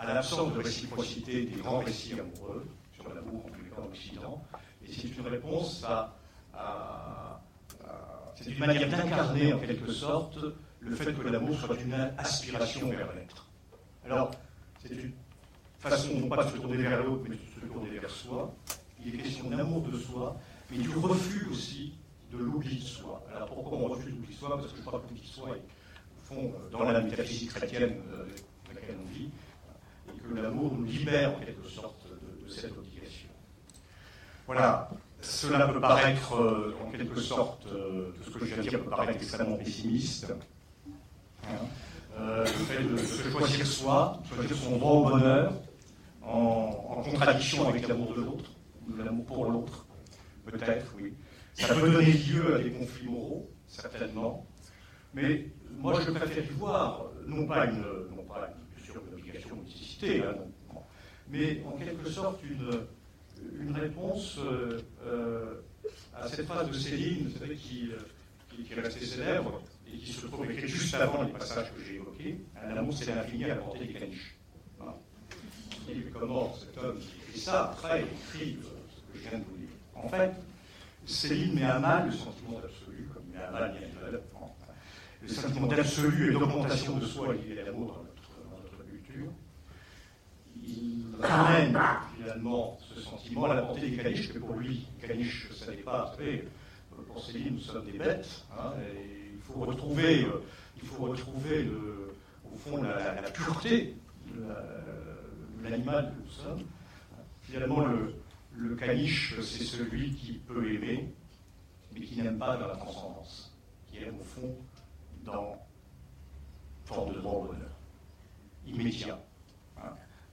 à, 0.01 0.13
l'absence 0.13 0.53
de 0.53 0.59
réciprocité 0.59 1.45
des 1.45 1.61
grands 1.61 1.79
récits 1.79 2.13
amoureux 2.19 2.67
sur 2.93 3.07
l'amour 3.13 3.45
en 3.45 3.63
les 3.63 3.69
cas 3.69 3.81
en 3.81 3.87
Occident, 3.87 4.43
et 4.85 4.91
c'est 4.91 5.15
une 5.15 5.27
réponse 5.27 5.83
à, 5.83 6.17
c'est 8.35 8.51
une 8.51 8.59
manière 8.59 8.89
d'incarner 8.89 9.53
en 9.53 9.59
quelque 9.59 9.91
sorte 9.91 10.39
le 10.79 10.95
fait 10.95 11.13
que 11.13 11.27
l'amour 11.27 11.59
soit 11.59 11.79
une 11.79 11.93
aspiration 12.17 12.89
vers 12.89 13.13
l'être. 13.13 13.47
Alors, 14.03 14.31
c'est 14.81 14.95
une 14.95 15.11
façon 15.77 16.19
non 16.19 16.27
pas 16.27 16.43
de 16.43 16.49
se 16.49 16.55
tourner 16.55 16.77
vers 16.77 17.03
l'autre, 17.03 17.23
mais 17.29 17.35
de 17.35 17.41
se 17.61 17.65
tourner 17.67 17.99
vers 17.99 18.09
soi. 18.09 18.53
Il 19.05 19.13
est 19.13 19.17
question 19.19 19.49
d'amour 19.49 19.81
de 19.81 19.97
soi, 19.97 20.37
mais 20.71 20.77
du 20.77 20.89
refus 20.89 21.47
aussi 21.51 21.93
de 22.31 22.37
l'oubli 22.37 22.77
de 22.77 22.83
soi. 22.83 23.23
Alors 23.35 23.49
pourquoi 23.49 23.77
on 23.77 23.87
refuse 23.87 24.11
l'oubli 24.11 24.33
de 24.33 24.39
soi? 24.39 24.57
Parce 24.57 24.71
que 24.71 24.77
je 24.77 24.81
crois 24.81 24.99
que 24.99 25.07
l'oubli 25.07 25.21
de 25.21 25.27
soi 25.27 25.49
est, 25.49 25.61
au 25.61 26.23
fond, 26.23 26.53
euh, 26.55 26.69
dans 26.69 26.83
la 26.83 27.01
métaphysique 27.01 27.49
chrétienne 27.49 28.01
euh, 28.11 28.25
dans 28.67 28.73
laquelle 28.73 28.97
on 28.99 29.13
vit, 29.13 29.29
que 30.33 30.39
l'amour 30.39 30.73
nous 30.77 30.85
libère 30.85 31.35
en 31.35 31.39
quelque 31.39 31.67
sorte 31.67 32.07
de, 32.43 32.49
cette 32.49 32.77
obligation. 32.77 33.29
Voilà. 34.47 34.89
Cela 35.21 35.67
peut 35.67 35.79
paraître, 35.79 36.35
euh, 36.35 36.75
en 36.83 36.89
quelque 36.89 37.19
sorte, 37.19 37.67
tout 37.67 38.31
ce 38.31 38.37
que 38.37 38.39
je 38.39 38.45
viens 38.45 38.63
de 38.63 38.69
dire 38.69 38.83
peut 38.83 38.89
paraître 38.89 39.11
extrêmement 39.11 39.57
pessimiste. 39.57 40.33
Hein. 41.43 41.49
le 42.19 42.45
fait 42.45 42.83
de 42.83 42.97
se 42.97 43.29
choisir 43.29 43.65
soi, 43.65 44.21
choisir 44.33 44.57
son 44.57 44.77
droit 44.77 44.91
au 44.91 45.09
bonheur, 45.09 45.53
en, 46.23 46.97
en 46.97 47.01
contradiction 47.03 47.67
avec 47.69 47.87
l'amour 47.87 48.13
de 48.15 48.21
l'autre, 48.21 48.51
l'amour 48.97 49.25
pour 49.25 49.45
l'autre, 49.45 49.85
peut-être, 50.45 50.85
oui. 50.97 51.13
Ça 51.53 51.75
peut 51.75 51.91
donner 51.91 52.13
lieu 52.13 52.55
à 52.55 52.59
des 52.59 52.71
conflits 52.71 53.07
moraux, 53.07 53.49
certainement, 53.67 54.45
mais 55.13 55.47
moi 55.77 55.99
je 55.99 56.11
préfère 56.11 56.45
y 56.45 56.53
voir, 56.53 57.05
non 57.27 57.45
pas 57.45 57.65
une, 57.65 57.81
non 58.15 58.23
pas 58.23 58.49
une, 58.49 58.60
obligation 58.97 59.55
de 59.55 59.63
nécessité, 59.63 60.21
hein, 60.23 60.35
mais 61.29 61.63
en 61.65 61.77
quelque 61.77 62.09
sorte 62.09 62.41
une, 62.43 63.75
réponse 63.75 64.37
euh, 64.37 64.81
euh, 65.05 65.61
à 66.15 66.27
cette 66.27 66.45
phrase 66.45 66.67
de 66.67 66.73
Céline, 66.73 67.29
vous 67.29 67.39
savez, 67.39 67.55
qui, 67.55 67.89
qui, 68.49 68.63
qui, 68.63 68.73
est 68.73 68.81
restée 68.81 69.05
célèbre 69.05 69.61
et 69.91 69.97
qui 69.97 70.11
se 70.11 70.27
trouve 70.27 70.49
écrite 70.51 70.69
juste 70.69 70.93
avant 70.95 71.23
les 71.23 71.31
passages 71.31 71.73
que 71.73 71.83
j'ai 71.83 71.95
évoqués. 71.95 72.37
Un 72.61 72.77
amour, 72.77 72.93
c'est 72.93 73.13
l'infini 73.13 73.45
à 73.45 73.49
la 73.49 73.55
portée 73.55 73.85
des 73.85 73.93
caniches. 73.93 74.35
Voilà. 74.77 74.95
comment 76.13 76.53
cet 76.55 76.77
homme 76.83 76.99
qui 76.99 77.29
écrit 77.29 77.39
ça, 77.39 77.71
après, 77.71 78.01
écrit 78.01 78.57
ce 78.61 79.13
que 79.13 79.23
je 79.23 79.29
viens 79.29 79.39
de 79.39 79.43
vous 79.43 79.57
dire. 79.57 79.69
En 79.95 80.07
fait, 80.07 80.31
Céline 81.05 81.55
met 81.55 81.63
à 81.63 81.79
mal 81.79 82.05
le 82.07 82.11
sentiment 82.11 82.59
d'absolu, 82.59 83.09
comme 83.13 83.23
il 83.27 83.37
met 83.37 83.43
à 83.43 83.51
mal 83.51 83.73
le 85.21 85.27
sentiment 85.27 85.67
d'absolu 85.67 86.29
et 86.29 86.33
d'augmentation 86.33 86.97
de 86.97 87.05
soi 87.05 87.35
lié 87.35 87.59
à 87.61 87.65
l'amour 87.65 87.93
dans 87.93 88.57
notre, 88.57 88.83
culture. 88.85 89.31
Il 90.63 91.05
ramène 91.25 91.77
finalement 92.15 92.77
ce 92.81 93.01
sentiment 93.01 93.45
à 93.45 93.55
la 93.55 93.61
portée 93.61 93.89
des 93.89 93.97
caniches, 93.97 94.31
que 94.33 94.39
pour 94.39 94.55
lui, 94.55 94.87
caniche, 95.01 95.49
ça 95.53 95.71
n'est 95.71 95.77
pas, 95.77 96.11
vous 96.11 96.17
savez, 96.17 96.47
pour 97.07 97.23
Céline, 97.23 97.55
nous 97.55 97.59
sommes 97.59 97.85
des 97.85 97.97
bêtes, 97.97 98.45
hein, 98.57 98.73
il 99.33 99.39
faut 99.41 99.59
retrouver, 99.59 100.25
euh, 100.25 100.43
il 100.81 100.87
faut 100.87 101.03
retrouver 101.03 101.69
au 102.51 102.55
fond 102.57 102.81
la, 102.81 103.21
pureté 103.31 103.95
de 104.27 105.63
l'animal 105.63 106.13
que 106.13 106.23
nous 106.23 106.31
sommes. 106.31 106.63
Finalement, 107.41 107.85
le, 108.55 108.75
caniche, 108.75 109.35
c'est 109.41 109.63
celui 109.63 110.13
qui 110.13 110.33
peut 110.33 110.73
aimer, 110.73 111.13
mais 111.93 112.01
qui 112.01 112.21
n'aime 112.21 112.37
pas 112.37 112.57
dans 112.57 112.67
la 112.67 112.75
transcendance, 112.75 113.55
qui 113.87 113.97
aime 114.03 114.15
au 114.19 114.23
fond 114.23 114.55
dans 115.23 115.57
forme 116.85 117.13
de 117.13 117.19
droit 117.19 117.33
au 117.33 117.43
bonheur, 117.45 117.71
immédiat, 118.65 119.15
euh, 119.15 119.30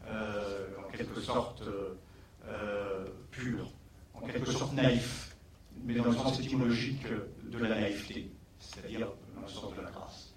en 0.07 0.91
quelque 0.91 1.21
sorte 1.21 1.63
euh, 2.47 3.07
pur, 3.31 3.71
en 4.15 4.21
quelque 4.21 4.51
sorte 4.51 4.73
naïf, 4.73 5.37
mais 5.85 5.95
dans 5.95 6.05
le 6.05 6.13
sens 6.13 6.41
étymologique 6.41 7.07
de 7.45 7.59
la 7.59 7.69
naïveté, 7.69 8.31
c'est-à-dire 8.59 9.09
dans 9.35 9.43
le 9.43 9.49
sens 9.49 9.75
de 9.77 9.83
la 9.83 9.91
grâce. 9.91 10.28